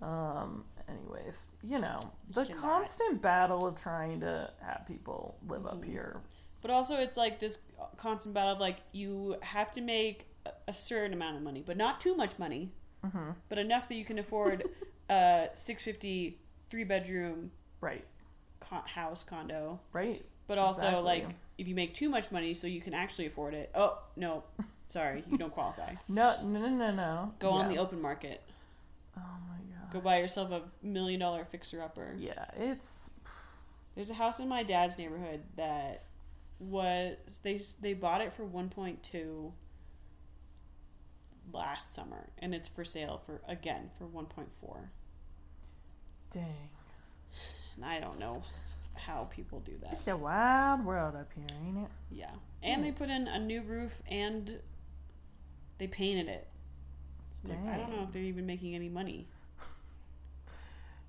Um. 0.02 0.64
Anyways, 0.88 1.46
you 1.62 1.78
know 1.78 2.00
the 2.30 2.44
cannot. 2.46 2.60
constant 2.62 3.22
battle 3.22 3.64
of 3.66 3.80
trying 3.80 4.20
to 4.20 4.50
have 4.60 4.84
people 4.86 5.36
live 5.46 5.66
up 5.66 5.82
Mhm. 5.82 5.84
here. 5.84 6.16
But 6.62 6.70
also, 6.72 6.96
it's 6.96 7.16
like 7.16 7.38
this 7.38 7.62
constant 7.96 8.34
battle 8.34 8.52
of 8.52 8.60
like 8.60 8.78
you 8.92 9.36
have 9.42 9.70
to 9.72 9.80
make 9.80 10.26
a- 10.66 10.74
certain 10.74 11.12
amount 11.12 11.36
of 11.36 11.42
money, 11.42 11.62
but 11.62 11.76
not 11.76 12.00
too 12.00 12.14
much 12.16 12.38
money, 12.38 12.72
hmm 13.04 13.30
but 13.48 13.58
enough 13.58 13.88
that 13.88 13.94
you 13.94 14.04
can 14.04 14.18
afford 14.18 14.64
a 15.10 15.48
650 15.54 16.38
three 16.70 16.84
bedroom 16.84 17.50
Right. 17.80 18.04
con- 18.60 18.86
house 18.86 19.22
condo. 19.22 19.80
Right. 19.92 20.24
But 20.46 20.58
also, 20.58 20.86
Exactly. 20.86 21.02
like 21.04 21.34
if 21.60 21.68
you 21.68 21.74
make 21.74 21.92
too 21.92 22.08
much 22.08 22.32
money, 22.32 22.54
so 22.54 22.66
you 22.66 22.80
can 22.80 22.94
actually 22.94 23.26
afford 23.26 23.52
it. 23.52 23.70
Oh 23.74 23.98
no, 24.16 24.44
sorry, 24.88 25.22
you 25.30 25.36
don't 25.36 25.52
qualify. 25.52 25.94
No. 26.08 26.42
No. 26.42 26.58
No. 26.60 26.68
No. 26.70 26.90
no. 26.90 27.34
Go 27.38 27.50
on 27.50 27.68
the 27.68 27.76
open 27.76 28.00
market. 28.00 28.40
Oh 29.16 29.20
my 29.46 29.56
god. 29.56 29.92
Go 29.92 30.00
buy 30.00 30.20
yourself 30.20 30.50
a 30.50 30.62
million 30.82 31.20
dollar 31.20 31.44
fixer 31.44 31.82
upper. 31.82 32.14
Yeah. 32.18 32.46
It's. 32.58 33.10
There's 33.94 34.08
a 34.08 34.14
house 34.14 34.40
in 34.40 34.48
my 34.48 34.62
dad's 34.62 34.96
neighborhood 34.96 35.42
that 35.56 36.04
was 36.58 37.16
they 37.42 37.60
they 37.82 37.92
bought 37.92 38.22
it 38.22 38.32
for 38.32 38.44
1.2 38.44 39.52
last 41.52 41.94
summer 41.94 42.28
and 42.38 42.54
it's 42.54 42.68
for 42.68 42.84
sale 42.84 43.20
for 43.24 43.40
again 43.48 43.90
for 43.98 44.04
1.4 44.04 44.44
Dang. 46.30 46.44
and 47.76 47.84
I 47.84 47.98
don't 47.98 48.18
know 48.20 48.44
how 49.06 49.24
people 49.24 49.60
do 49.60 49.72
that. 49.82 49.92
It's 49.92 50.06
a 50.08 50.16
wild 50.16 50.84
world 50.84 51.14
up 51.16 51.28
here, 51.34 51.46
ain't 51.66 51.78
it? 51.78 51.90
Yeah. 52.10 52.30
And 52.62 52.84
they 52.84 52.92
put 52.92 53.08
in 53.10 53.26
a 53.28 53.38
new 53.38 53.62
roof 53.62 53.92
and 54.10 54.58
they 55.78 55.86
painted 55.86 56.28
it. 56.28 56.46
So 57.44 57.52
like, 57.54 57.74
I 57.74 57.78
don't 57.78 57.90
know 57.96 58.02
if 58.04 58.12
they're 58.12 58.22
even 58.22 58.46
making 58.46 58.74
any 58.74 58.88
money. 58.88 59.26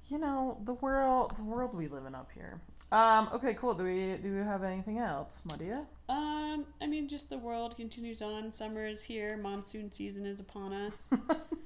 You 0.07 0.17
know 0.17 0.57
the 0.65 0.73
world. 0.73 1.35
The 1.37 1.43
world 1.43 1.73
we 1.73 1.87
live 1.87 2.05
in 2.05 2.15
up 2.15 2.29
here. 2.33 2.59
Um. 2.91 3.29
Okay. 3.33 3.53
Cool. 3.53 3.73
Do 3.75 3.83
we 3.85 4.17
do 4.21 4.33
we 4.35 4.43
have 4.43 4.63
anything 4.63 4.97
else, 4.97 5.41
Maria? 5.49 5.85
Um, 6.09 6.65
I 6.81 6.87
mean, 6.87 7.07
just 7.07 7.29
the 7.29 7.37
world 7.37 7.77
continues 7.77 8.21
on. 8.21 8.51
Summer 8.51 8.85
is 8.85 9.03
here. 9.03 9.37
Monsoon 9.37 9.89
season 9.91 10.25
is 10.25 10.41
upon 10.41 10.73
us. 10.73 11.11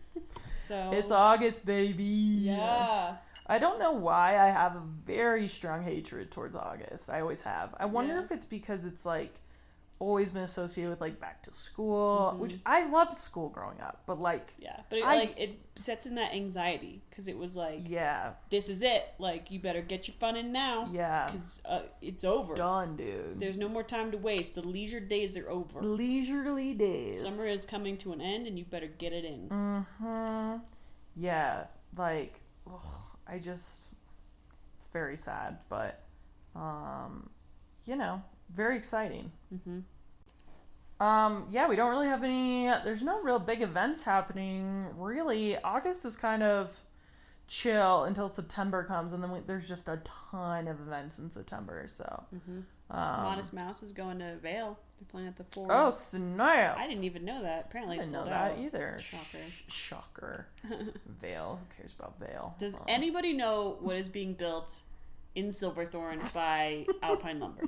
so 0.60 0.92
It's 0.94 1.12
August, 1.12 1.66
baby. 1.66 2.04
yeah. 2.04 3.16
I 3.48 3.60
don't 3.60 3.78
know 3.80 3.92
why 3.92 4.40
I 4.40 4.48
have 4.48 4.76
a 4.76 4.82
very 5.06 5.48
strong 5.48 5.84
hatred 5.84 6.32
towards 6.32 6.56
August. 6.56 7.10
I 7.10 7.22
always 7.22 7.42
have. 7.44 7.76
I 7.80 7.86
wonder 7.86 8.16
Yeah. 8.16 8.24
if 8.24 8.32
it's 8.32 8.46
because 8.48 8.86
it's 8.86 9.06
like 9.06 9.34
always 9.98 10.32
been 10.34 10.42
associated 10.44 10.90
with 10.90 11.00
like 11.00 11.22
back 11.22 11.42
to 11.44 11.54
school, 11.54 12.34
Mhm. 12.36 12.40
which 12.40 12.56
I 12.66 12.86
loved 12.90 13.14
school 13.14 13.48
growing 13.48 13.80
up, 13.80 14.02
but 14.06 14.20
like 14.20 14.54
Yeah, 14.60 14.82
but 14.90 15.00
it, 15.00 15.06
I- 15.06 15.16
like 15.16 15.40
it 15.40 15.58
sets 15.76 16.06
in 16.06 16.16
that 16.16 16.34
anxiety 16.34 17.02
because 17.10 17.30
it 17.30 17.38
was 17.38 17.56
like, 17.56 17.88
yeah, 17.90 18.34
this 18.50 18.68
is 18.68 18.84
it. 18.84 19.06
Like 19.20 19.52
you 19.52 19.60
better 19.62 19.82
get 19.82 20.08
your 20.10 20.16
fun 20.16 20.36
in 20.36 20.52
now 20.52 20.90
yeah, 20.92 21.28
because 21.28 21.62
uh, 21.64 21.84
it's 22.02 22.26
over. 22.26 22.56
done, 22.56 22.98
dude. 22.98 23.40
There's 23.40 23.58
no 23.58 23.70
more 23.70 23.84
time 23.84 24.12
to 24.12 24.18
waste. 24.18 24.56
The 24.56 24.68
leisure 24.68 25.00
days 25.00 25.38
are 25.38 25.50
over. 25.50 25.82
leisurely 25.82 26.74
days. 26.74 27.22
Summer 27.22 27.46
is 27.46 27.64
coming 27.66 27.96
to 28.00 28.12
an 28.12 28.20
end, 28.22 28.48
and 28.48 28.60
you 28.60 28.66
better 28.66 28.88
get 28.88 29.14
it 29.14 29.24
in. 29.24 29.48
Mm-hmm. 29.48 30.58
Yeah, 31.16 31.68
like 31.98 32.42
ugh, 32.68 33.15
I 33.28 33.40
just 33.40 33.94
it's 34.78 34.88
very 34.88 35.18
sad, 35.18 35.60
but 35.70 36.02
um, 36.56 37.30
you 37.86 37.96
know, 37.96 38.22
very 38.54 38.78
exciting. 38.78 39.32
Mm-hmm. 39.54 39.80
Um, 41.04 41.48
yeah, 41.52 41.68
we 41.68 41.76
don't 41.76 41.90
really 41.90 42.08
have 42.08 42.24
any. 42.24 42.72
There's 42.84 43.02
no 43.02 43.22
real 43.22 43.40
big 43.40 43.62
events 43.62 44.04
happening. 44.04 44.88
Really, 44.98 45.58
August 45.58 46.06
is 46.06 46.16
kind 46.16 46.42
of 46.42 46.72
chill 47.48 48.04
until 48.06 48.30
September 48.30 48.84
comes, 48.84 49.12
and 49.12 49.22
then 49.22 49.32
we, 49.32 49.40
there's 49.42 49.68
just 49.68 49.88
a 49.88 50.02
ton 50.32 50.68
of 50.68 50.80
events 50.80 51.20
in 51.20 51.30
September. 51.32 51.84
So, 51.88 52.24
Mm-hmm. 52.34 52.60
Um, 52.90 53.00
Modest 53.24 53.54
Mouse 53.54 53.82
is 53.84 53.92
going 53.92 54.20
to 54.20 54.36
Vail. 54.38 54.78
They're 55.00 55.08
playing 55.10 55.28
at 55.28 55.36
the 55.36 55.44
Ford. 55.44 55.70
oh 55.74 55.90
snap! 55.90 56.78
I 56.78 56.88
didn't 56.88 57.04
even 57.04 57.26
know 57.26 57.42
that. 57.42 57.66
Apparently, 57.70 58.00
I 58.00 58.04
it's 58.04 58.12
didn't 58.14 58.26
know 58.28 58.32
that 58.32 58.52
out. 58.52 58.60
either. 58.60 58.98
Shocker. 59.00 59.38
Sh- 59.50 59.64
shocker. 59.74 60.48
Vail. 61.20 61.60
Who 61.62 61.76
cares 61.82 61.96
about 61.98 62.18
Vail? 62.20 62.56
Does 62.60 62.76
Um, 62.76 62.82
anybody 62.88 63.34
know 63.34 63.78
what 63.82 63.96
is 63.98 64.08
being 64.08 64.34
built 64.36 64.84
in 65.34 65.52
Silverthorne 65.52 66.22
by 66.34 66.86
Alpine 67.02 67.40
Lumber? 67.40 67.64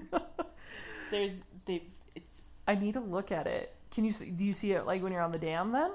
There's 1.11 1.43
they. 1.65 1.83
It's 2.15 2.43
I 2.67 2.75
need 2.75 2.93
to 2.93 2.99
look 3.01 3.31
at 3.31 3.47
it. 3.47 3.73
Can 3.91 4.05
you 4.05 4.11
see? 4.11 4.29
Do 4.31 4.45
you 4.45 4.53
see 4.53 4.71
it 4.73 4.85
like 4.85 5.01
when 5.01 5.11
you're 5.11 5.21
on 5.21 5.31
the 5.31 5.37
dam? 5.39 5.71
Then 5.71 5.91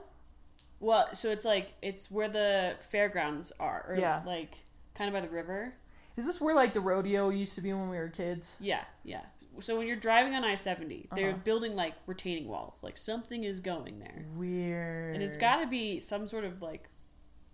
well, 0.81 1.15
so 1.15 1.31
it's 1.31 1.45
like 1.45 1.75
it's 1.81 2.11
where 2.11 2.29
the 2.29 2.75
fairgrounds 2.91 3.53
are, 3.61 3.85
or 3.89 3.97
Yeah. 3.97 4.23
like 4.27 4.59
kind 4.95 5.09
of 5.09 5.15
by 5.15 5.21
the 5.27 5.33
river. 5.33 5.75
Is 6.17 6.27
this 6.27 6.41
where 6.41 6.55
like 6.55 6.73
the 6.73 6.81
rodeo 6.81 7.29
used 7.31 7.55
to 7.57 7.61
be 7.61 7.73
when 7.73 7.89
we 7.89 7.97
were 7.97 8.09
kids? 8.09 8.57
Yeah, 8.61 8.85
yeah. 9.05 9.23
So 9.61 9.77
when 9.77 9.87
you're 9.87 9.97
driving 9.97 10.35
on 10.35 10.45
I 10.45 10.55
seventy, 10.55 11.09
they're 11.15 11.31
Uh-huh. 11.31 11.39
building 11.45 11.75
like 11.77 11.95
retaining 12.07 12.49
walls. 12.49 12.83
Like 12.83 12.97
something 12.97 13.45
is 13.45 13.61
going 13.61 13.99
there, 13.99 14.25
Weird. 14.35 15.15
and 15.15 15.23
it's 15.23 15.37
got 15.37 15.61
to 15.61 15.67
be 15.67 15.99
some 16.01 16.27
sort 16.27 16.45
of 16.45 16.63
like 16.63 16.89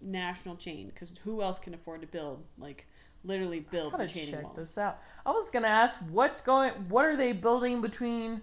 national 0.03 0.57
chain 0.57 0.87
because 0.89 1.17
who 1.19 1.43
else 1.43 1.59
can 1.59 1.75
afford 1.75 2.01
to 2.03 2.07
build 2.07 2.47
like 2.57 2.87
literally 3.25 3.59
build 3.61 3.91
gotta 3.91 4.05
retaining 4.05 4.31
check 4.31 4.45
walls. 4.45 4.57
this 4.57 4.79
out. 4.79 4.99
I 5.27 5.31
was 5.33 5.51
gonna 5.51 5.67
ask 5.67 6.01
what's 6.11 6.41
going. 6.41 6.73
What 6.89 7.05
are 7.05 7.17
they 7.17 7.33
building 7.33 7.81
between 7.81 8.43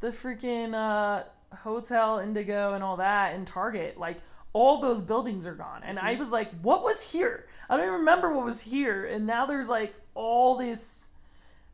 the 0.00 0.08
freaking 0.08 0.72
uh, 0.74 1.24
hotel 1.56 2.18
Indigo 2.20 2.72
and 2.72 2.82
all 2.82 2.96
that 2.96 3.34
and 3.34 3.46
Target? 3.46 3.98
Like 3.98 4.16
all 4.54 4.80
those 4.80 5.02
buildings 5.02 5.46
are 5.46 5.54
gone, 5.54 5.82
and 5.84 5.98
Mm-hmm. 5.98 6.06
I 6.06 6.14
was 6.14 6.32
like, 6.32 6.50
what 6.62 6.82
was 6.82 7.12
here? 7.12 7.46
I 7.68 7.76
don't 7.76 7.86
even 7.86 7.98
remember 8.00 8.32
what 8.32 8.44
was 8.44 8.60
here, 8.60 9.06
and 9.06 9.26
now 9.26 9.46
there's 9.46 9.68
like 9.68 9.94
all 10.14 10.56
this. 10.56 11.08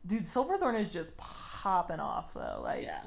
Dude, 0.05 0.27
Silverthorne 0.27 0.75
is 0.75 0.89
just 0.89 1.15
popping 1.17 1.99
off 1.99 2.33
though. 2.33 2.61
Like 2.63 2.83
Yeah. 2.83 3.01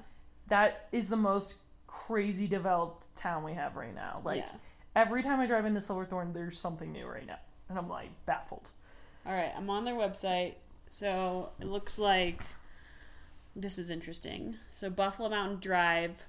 that 0.49 0.89
is 0.93 1.09
the 1.09 1.17
most 1.17 1.61
crazy 1.87 2.47
developed 2.47 3.15
town 3.17 3.43
we 3.45 3.55
have 3.55 3.77
right 3.77 3.95
now. 3.95 4.21
Like 4.25 4.43
Yeah. 4.43 4.53
every 4.97 5.23
time 5.23 5.41
I 5.41 5.47
drive 5.47 5.65
into 5.65 5.81
Silverthorne, 5.81 6.33
there's 6.33 6.59
something 6.59 6.93
new 6.93 7.07
right 7.07 7.27
now, 7.27 7.39
and 7.69 7.79
I'm 7.79 7.89
like 7.89 8.11
baffled. 8.27 8.71
All 9.27 9.33
right, 9.33 9.53
I'm 9.57 9.71
on 9.71 9.85
their 9.85 9.95
website. 9.95 10.55
So 10.91 11.51
it 11.61 11.67
looks 11.67 11.99
like 11.99 12.43
this 13.57 13.79
is 13.79 13.91
interesting. 13.91 14.57
So 14.69 14.91
Buffalo 14.91 15.29
Mountain 15.29 15.59
Drive, 15.61 16.25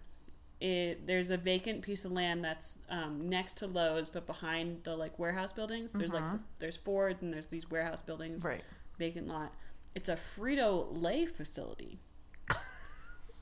it 0.61 1.05
there's 1.07 1.29
a 1.31 1.37
vacant 1.37 1.81
piece 1.81 2.05
of 2.05 2.11
land 2.11 2.43
that's 2.43 2.79
um, 2.89 3.19
next 3.19 3.57
to 3.57 3.67
Lowe's, 3.67 4.09
but 4.09 4.25
behind 4.25 4.83
the 4.83 4.95
like 4.95 5.17
warehouse 5.19 5.51
buildings. 5.51 5.91
There's 5.93 6.13
like 6.13 6.23
there's 6.59 6.77
Ford 6.77 7.17
and 7.21 7.33
there's 7.33 7.47
these 7.47 7.69
warehouse 7.69 8.01
buildings, 8.01 8.43
Right. 8.45 8.63
vacant 8.97 9.27
lot. 9.27 9.53
It's 9.95 10.09
a 10.09 10.15
Frito 10.15 10.87
Lay 10.91 11.25
facility. 11.25 11.99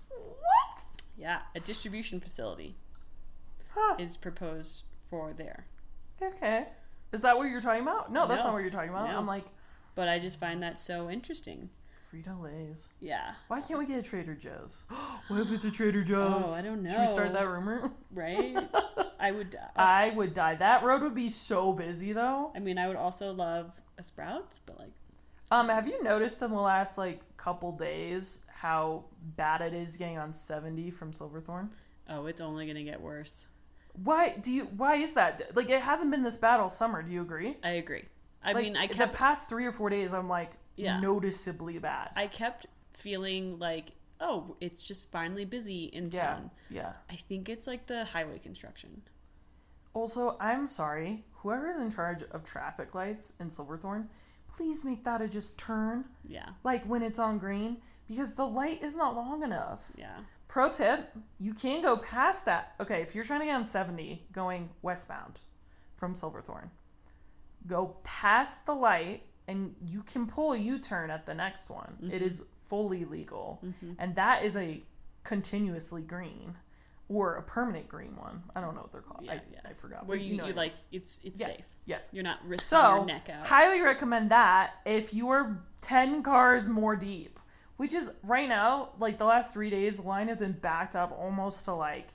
What? 0.09 0.83
Yeah, 1.17 1.41
a 1.55 1.59
distribution 1.59 2.19
facility 2.19 2.75
Huh. 3.73 3.95
is 3.99 4.17
proposed 4.17 4.83
for 5.09 5.33
there. 5.33 5.65
Okay. 6.21 6.67
Is 7.11 7.21
that 7.21 7.37
what 7.37 7.49
you're 7.49 7.61
talking 7.61 7.81
about? 7.81 8.11
No, 8.11 8.27
that's 8.27 8.39
No. 8.41 8.45
not 8.47 8.53
what 8.53 8.61
you're 8.61 8.71
talking 8.71 8.89
about. 8.89 9.07
No. 9.09 9.17
I'm 9.17 9.27
like, 9.27 9.45
But 9.95 10.07
I 10.07 10.17
just 10.17 10.39
find 10.39 10.63
that 10.63 10.79
so 10.79 11.07
interesting. 11.09 11.69
Frito 12.13 12.39
Lay's. 12.41 12.89
Yeah, 12.99 13.33
Why 13.47 13.59
can't 13.61 13.79
we 13.79 13.85
get 13.85 13.97
a 13.99 14.03
Trader 14.03 14.35
Joe's? 14.35 14.83
what 15.27 15.39
if 15.39 15.51
it's 15.51 15.65
a 15.65 15.71
Trader 15.71 16.03
Joe's? 16.03 16.43
Oh, 16.47 16.53
I 16.53 16.61
don't 16.61 16.83
know. 16.83 16.91
Should 16.91 17.01
we 17.01 17.07
start 17.07 17.33
that 17.33 17.47
rumor? 17.47 17.91
right? 18.13 18.55
I 19.19 19.31
would. 19.31 19.55
uh, 19.55 19.67
I 19.79 20.09
would 20.11 20.33
die. 20.33 20.55
That 20.55 20.83
road 20.83 21.01
would 21.01 21.15
be 21.15 21.29
so 21.29 21.73
busy 21.73 22.13
though. 22.13 22.51
I 22.55 22.59
mean, 22.59 22.77
I 22.77 22.87
would 22.87 22.97
also 22.97 23.31
love 23.33 23.71
a 23.97 24.03
Sprouts, 24.03 24.59
but 24.59 24.77
like, 24.79 24.91
Um, 25.49 25.69
have 25.69 25.87
you 25.87 26.03
noticed 26.03 26.41
in 26.41 26.51
the 26.51 26.57
last 26.59 26.97
like 26.97 27.21
couple 27.37 27.71
days 27.71 28.41
how 28.47 29.05
bad 29.35 29.61
it 29.61 29.73
is 29.73 29.97
getting 29.97 30.17
on 30.17 30.33
70 30.33 30.91
from 30.91 31.13
Silverthorne? 31.13 31.71
oh, 32.09 32.25
it's 32.25 32.41
only 32.41 32.67
gonna 32.67 32.83
get 32.83 33.01
worse. 33.01 33.47
Why 34.03 34.35
do 34.41 34.51
you? 34.51 34.65
Why 34.65 34.95
is 34.95 35.13
that? 35.15 35.55
Like 35.55 35.69
it 35.69 35.81
hasn't 35.81 36.11
been 36.11 36.21
this 36.23 36.37
bad 36.37 36.59
all 36.59 36.69
summer. 36.69 37.01
Do 37.01 37.11
you 37.11 37.21
agree? 37.21 37.57
I 37.63 37.71
agree. 37.71 38.03
I 38.43 38.51
Like, 38.51 38.63
mean, 38.65 38.75
I 38.75 38.87
the 38.87 38.93
kept, 38.93 39.13
past 39.15 39.47
three 39.47 39.65
or 39.65 39.71
four 39.71 39.89
days. 39.89 40.11
I'm 40.13 40.27
like 40.27 40.51
Yeah. 40.75 40.99
noticeably 40.99 41.77
bad. 41.79 42.09
I 42.15 42.27
kept 42.27 42.65
feeling 42.93 43.59
like, 43.59 43.91
oh, 44.19 44.55
it's 44.61 44.87
just 44.87 45.11
finally 45.11 45.45
busy 45.45 45.85
in 45.85 46.09
town. 46.09 46.51
yeah. 46.69 46.93
I 47.09 47.15
think 47.15 47.49
it's 47.49 47.67
like 47.67 47.87
the 47.87 48.05
highway 48.05 48.39
construction. 48.39 49.01
Also, 49.93 50.37
I'm 50.39 50.65
sorry, 50.67 51.23
whoever 51.33 51.69
is 51.71 51.79
in 51.79 51.91
charge 51.91 52.23
of 52.31 52.43
traffic 52.43 52.95
lights 52.95 53.33
in 53.39 53.49
Silverthorne, 53.49 54.09
please 54.55 54.83
make 54.83 55.03
that 55.03 55.21
a 55.21 55.27
just 55.27 55.57
turn, 55.59 56.05
Yeah, 56.27 56.49
like 56.63 56.83
when 56.85 57.03
it's 57.03 57.19
on 57.19 57.37
green, 57.37 57.77
because 58.07 58.33
the 58.33 58.45
light 58.45 58.81
is 58.83 58.95
not 58.95 59.15
long 59.15 59.43
enough. 59.43 59.81
yeah, 59.97 60.17
Pro 60.47 60.69
tip, 60.71 61.11
you 61.39 61.53
can 61.53 61.81
go 61.81 61.97
past 61.97 62.45
that. 62.45 62.73
Okay, 62.79 63.01
if 63.01 63.13
you're 63.15 63.23
trying 63.23 63.39
to 63.41 63.45
get 63.47 63.55
on 63.55 63.65
70 63.65 64.23
going 64.31 64.69
westbound 64.83 65.39
from 65.97 66.15
Silverthorne, 66.15 66.69
go 67.67 67.95
past 68.03 68.65
the 68.65 68.73
light 68.75 69.23
and 69.47 69.75
you 69.85 70.03
can 70.03 70.25
pull 70.27 70.53
a 70.53 70.57
U 70.57 70.79
turn 70.79 71.09
at 71.11 71.25
the 71.25 71.33
next 71.33 71.69
one. 71.69 71.97
It 72.01 72.05
Mm-hmm. 72.15 72.25
is 72.25 72.43
fully 72.69 73.05
legal. 73.05 73.61
And 73.99 74.15
that 74.15 74.43
is 74.43 74.55
a 74.57 74.81
continuously 75.23 76.01
green 76.01 76.55
or 77.09 77.35
a 77.35 77.43
permanent 77.43 77.87
green 77.87 78.15
one. 78.15 78.43
I 78.55 78.61
don't 78.61 78.75
know 78.75 78.81
what 78.81 78.91
they're 78.91 79.01
called. 79.01 79.21
I, 79.29 79.33
Yeah, 79.35 79.39
yeah. 79.53 79.59
I 79.69 79.73
forgot. 79.73 80.05
where 80.07 80.17
but 80.17 80.23
you, 80.25 80.37
know 80.37 80.47
you 80.47 80.53
like 80.53 80.73
it's 80.91 81.19
it's 81.23 81.39
Yeah, 81.39 81.47
safe. 81.47 81.65
Yeah. 81.85 81.99
You're 82.11 82.23
not 82.23 82.39
risking 82.45 82.65
So, 82.77 82.95
your 82.97 83.05
neck 83.05 83.29
out. 83.29 83.45
highly 83.45 83.81
recommend 83.81 84.31
that 84.31 84.75
if 84.85 85.13
you 85.13 85.29
are 85.29 85.61
10 85.81 86.23
cars 86.23 86.67
more 86.67 86.95
deep, 86.95 87.39
which 87.77 87.93
is 87.93 88.09
right 88.25 88.47
now, 88.47 88.89
like 88.99 89.17
the 89.17 89.25
last 89.25 89.51
three 89.53 89.69
days, 89.69 89.97
the 89.97 90.03
line 90.03 90.29
has 90.29 90.37
been 90.37 90.53
backed 90.53 90.95
up 90.95 91.11
almost 91.11 91.65
to 91.65 91.73
like 91.73 92.07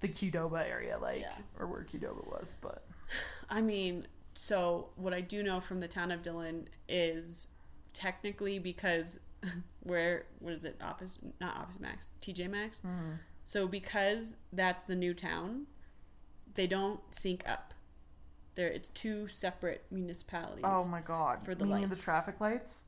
the 0.00 0.08
Qdoba 0.08 0.68
area, 0.68 0.98
like, 0.98 1.20
Yeah. 1.20 1.32
or 1.58 1.66
where 1.68 1.84
Qdoba 1.84 2.26
was. 2.26 2.56
But 2.60 2.84
I 3.50 3.60
mean, 3.62 4.06
so 4.34 4.88
what 4.96 5.12
I 5.12 5.20
do 5.20 5.42
know 5.42 5.60
from 5.60 5.80
the 5.80 5.88
town 5.88 6.10
of 6.10 6.22
Dillon 6.22 6.68
is 6.88 7.48
technically 7.92 8.58
because 8.58 9.18
where 9.82 10.24
what 10.40 10.52
is 10.54 10.64
it? 10.64 10.80
Office 10.82 11.18
not 11.40 11.56
Office 11.56 11.80
Max, 11.80 12.10
TJ 12.20 12.50
Maxx. 12.50 12.80
Mm-hmm. 12.80 13.12
So 13.44 13.66
because 13.66 14.36
that's 14.52 14.84
the 14.84 14.94
new 14.94 15.14
town, 15.14 15.66
they 16.54 16.66
don't 16.66 17.00
sync 17.10 17.46
up. 17.48 17.74
There, 18.54 18.68
it's 18.68 18.90
two 18.90 19.28
separate 19.28 19.84
municipalities. 19.90 20.64
oh 20.66 20.86
my 20.86 21.00
god, 21.00 21.42
For 21.44 21.54
the 21.54 21.64
meaning 21.64 21.88
the 21.88 21.96
traffic 21.96 22.38
lights. 22.40 22.84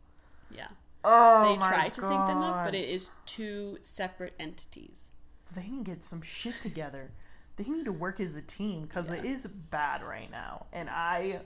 yeah, 0.54 0.68
Oh 1.02 1.42
they 1.48 1.57
my 1.59 1.68
try 1.68 1.88
to 1.88 2.00
sync 2.02 2.26
them 2.26 2.38
up, 2.38 2.54
God. 2.57 2.64
but 2.66 2.74
it 2.74 2.88
is 2.88 3.11
two 3.26 3.78
separate 3.80 4.35
entities. 4.38 5.09
they 5.57 5.62
can 5.62 5.83
get 5.83 6.04
some 6.04 6.20
shit 6.20 6.54
together. 6.62 7.11
They 7.57 7.64
need 7.64 7.85
to 7.85 7.93
work 7.93 8.19
as 8.21 8.37
a 8.37 8.43
team 8.43 8.83
because 8.83 9.11
it 9.11 9.25
Yeah. 9.25 9.31
is 9.33 9.47
bad 9.47 10.03
right 10.03 10.31
now, 10.31 10.67
and 10.73 10.90
I, 10.90 11.40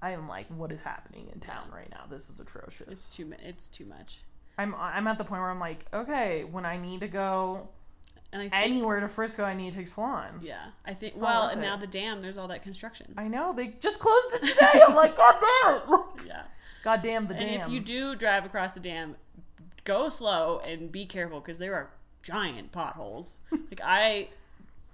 I 0.00 0.10
am 0.10 0.28
like, 0.28 0.46
what 0.48 0.72
is 0.72 0.80
happening 0.82 1.28
in 1.32 1.38
town 1.40 1.70
right 1.72 1.88
now? 1.90 2.04
This 2.10 2.28
is 2.28 2.40
atrocious. 2.40 2.88
It's 2.88 3.16
too. 3.16 3.32
It's 3.40 3.68
too 3.68 3.84
much. 3.84 4.20
I'm 4.58 4.74
I'm 4.74 5.06
at 5.06 5.18
the 5.18 5.24
point 5.24 5.40
where 5.42 5.50
I'm 5.50 5.60
like, 5.60 5.86
okay, 5.94 6.44
when 6.44 6.66
I 6.66 6.76
need 6.76 7.00
to 7.00 7.08
go 7.08 7.68
And 8.32 8.42
I 8.42 8.48
think 8.48 8.64
anywhere 8.64 9.00
to 9.00 9.08
Frisco, 9.08 9.44
I 9.44 9.54
need 9.54 9.72
to 9.72 9.78
take 9.78 9.88
Swan. 9.88 10.40
Yeah, 10.42 10.58
I 10.84 10.92
think. 10.94 11.14
Not 11.16 11.22
Well, 11.22 11.48
and 11.48 11.60
it. 11.60 11.64
now 11.64 11.76
the 11.76 11.86
dam, 11.86 12.20
there's 12.20 12.36
all 12.36 12.48
that 12.48 12.62
construction. 12.62 13.14
I 13.16 13.28
know 13.28 13.52
they 13.54 13.68
just 13.68 14.00
closed 14.00 14.34
it 14.34 14.44
today. 14.44 14.82
I'm 14.86 14.94
like, 14.94 15.16
god 15.22 15.36
damn 15.40 15.76
it! 15.76 15.82
Yeah, 16.26 16.42
God 16.82 17.00
damn 17.02 17.26
the 17.28 17.34
and 17.36 17.44
dam. 17.46 17.54
And 17.54 17.62
if 17.62 17.68
you 17.68 17.80
do 17.80 18.14
drive 18.16 18.44
across 18.44 18.74
the 18.74 18.80
dam, 18.80 19.16
go 19.84 20.08
slow 20.08 20.60
and 20.66 20.90
be 20.92 21.06
careful 21.06 21.40
because 21.40 21.58
there 21.58 21.74
are 21.74 21.90
giant 22.22 22.72
potholes. 22.72 23.38
like 23.52 23.80
I 23.84 24.28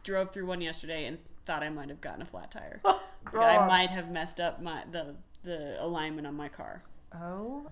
drove 0.03 0.31
through 0.31 0.47
one 0.47 0.61
yesterday 0.61 1.07
and 1.07 1.19
thought 1.47 1.63
I 1.63 1.69
might 1.71 1.89
have 1.89 2.01
gotten 2.01 2.23
a 2.23 2.27
flat 2.27 2.51
tire. 2.51 2.81
Oh, 3.35 3.41
I 3.41 3.67
might 3.67 3.91
have 3.91 4.11
messed 4.11 4.41
up 4.41 4.63
my 4.63 4.85
the 4.91 5.15
the 5.43 5.77
alignment 5.85 6.27
on 6.27 6.35
my 6.35 6.49
car. 6.49 6.83
Oh, 7.15 7.67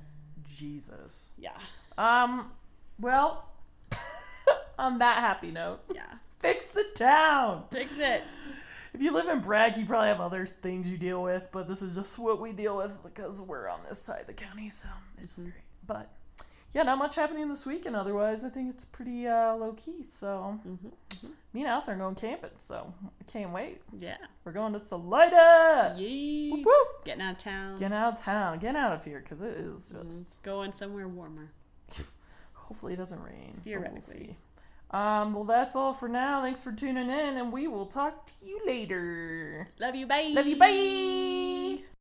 Jesus. 0.44 1.30
Yeah, 1.38 1.56
Um, 1.96 2.52
well, 3.00 3.46
on 4.78 4.98
that 4.98 5.18
happy 5.18 5.50
note, 5.50 5.80
yeah. 5.94 6.02
fix 6.40 6.70
the 6.72 6.84
town. 6.94 7.64
Fix 7.70 7.98
it. 7.98 8.22
If 8.92 9.00
you 9.02 9.12
live 9.12 9.28
in 9.28 9.40
Breck, 9.40 9.76
you 9.78 9.86
probably 9.86 10.08
have 10.08 10.20
other 10.20 10.44
things 10.46 10.88
you 10.90 10.96
deal 10.98 11.22
with, 11.22 11.48
but 11.52 11.68
this 11.68 11.80
is 11.82 11.94
just 11.94 12.18
what 12.18 12.40
we 12.40 12.52
deal 12.52 12.76
with 12.76 13.02
because 13.02 13.40
we're 13.40 13.68
on 13.68 13.80
this 13.88 14.00
side 14.02 14.22
of 14.22 14.26
the 14.26 14.32
county, 14.34 14.68
so 14.68 14.88
it's 15.18 15.38
great. 15.38 15.52
But 15.86 16.10
yeah, 16.76 16.82
not 16.82 16.98
much 16.98 17.14
happening 17.14 17.48
this 17.48 17.64
weekend. 17.64 17.96
Otherwise, 17.96 18.44
I 18.44 18.50
think 18.50 18.68
it's 18.68 18.84
pretty 18.84 19.26
uh, 19.26 19.54
low 19.56 19.72
key. 19.78 20.02
So 20.02 20.60
me 21.54 21.62
and 21.62 21.68
Alice 21.70 21.88
are 21.88 21.96
going 21.96 22.14
camping, 22.16 22.50
so 22.58 22.92
I 23.02 23.32
can't 23.32 23.50
wait. 23.50 23.80
Yeah. 23.98 24.18
We're 24.44 24.52
going 24.52 24.74
to 24.74 24.78
Salida. 24.78 25.94
Yay. 25.96 26.50
Whoop, 26.50 26.66
whoop. 26.66 27.04
Getting 27.06 27.22
out 27.22 27.32
of 27.32 27.38
town. 27.38 27.78
Get 27.78 27.92
out 27.92 28.12
of 28.12 28.20
town. 28.20 28.58
Get 28.58 28.76
out 28.76 28.92
of 28.92 29.02
here 29.06 29.20
because 29.20 29.40
it 29.40 29.54
is 29.56 29.88
just. 29.88 30.42
Going 30.42 30.70
somewhere 30.70 31.08
warmer. 31.08 31.50
Hopefully, 32.52 32.92
it 32.92 32.96
doesn't 32.96 33.22
rain. 33.22 33.58
but 33.64 33.92
we'll 33.92 34.00
see. 34.02 34.36
Um, 34.90 35.32
well, 35.32 35.44
that's 35.44 35.76
all 35.76 35.94
for 35.94 36.10
now. 36.10 36.42
Thanks 36.42 36.62
for 36.62 36.72
tuning 36.72 37.08
in, 37.08 37.38
and 37.38 37.50
we 37.50 37.68
will 37.68 37.86
talk 37.86 38.26
to 38.26 38.32
you 38.46 38.60
later. 38.66 39.66
Love 39.80 39.94
you. 39.94 40.04
Bye. 40.04 40.32
Love 40.34 40.46
you. 40.46 40.56
Bye. 40.56 41.65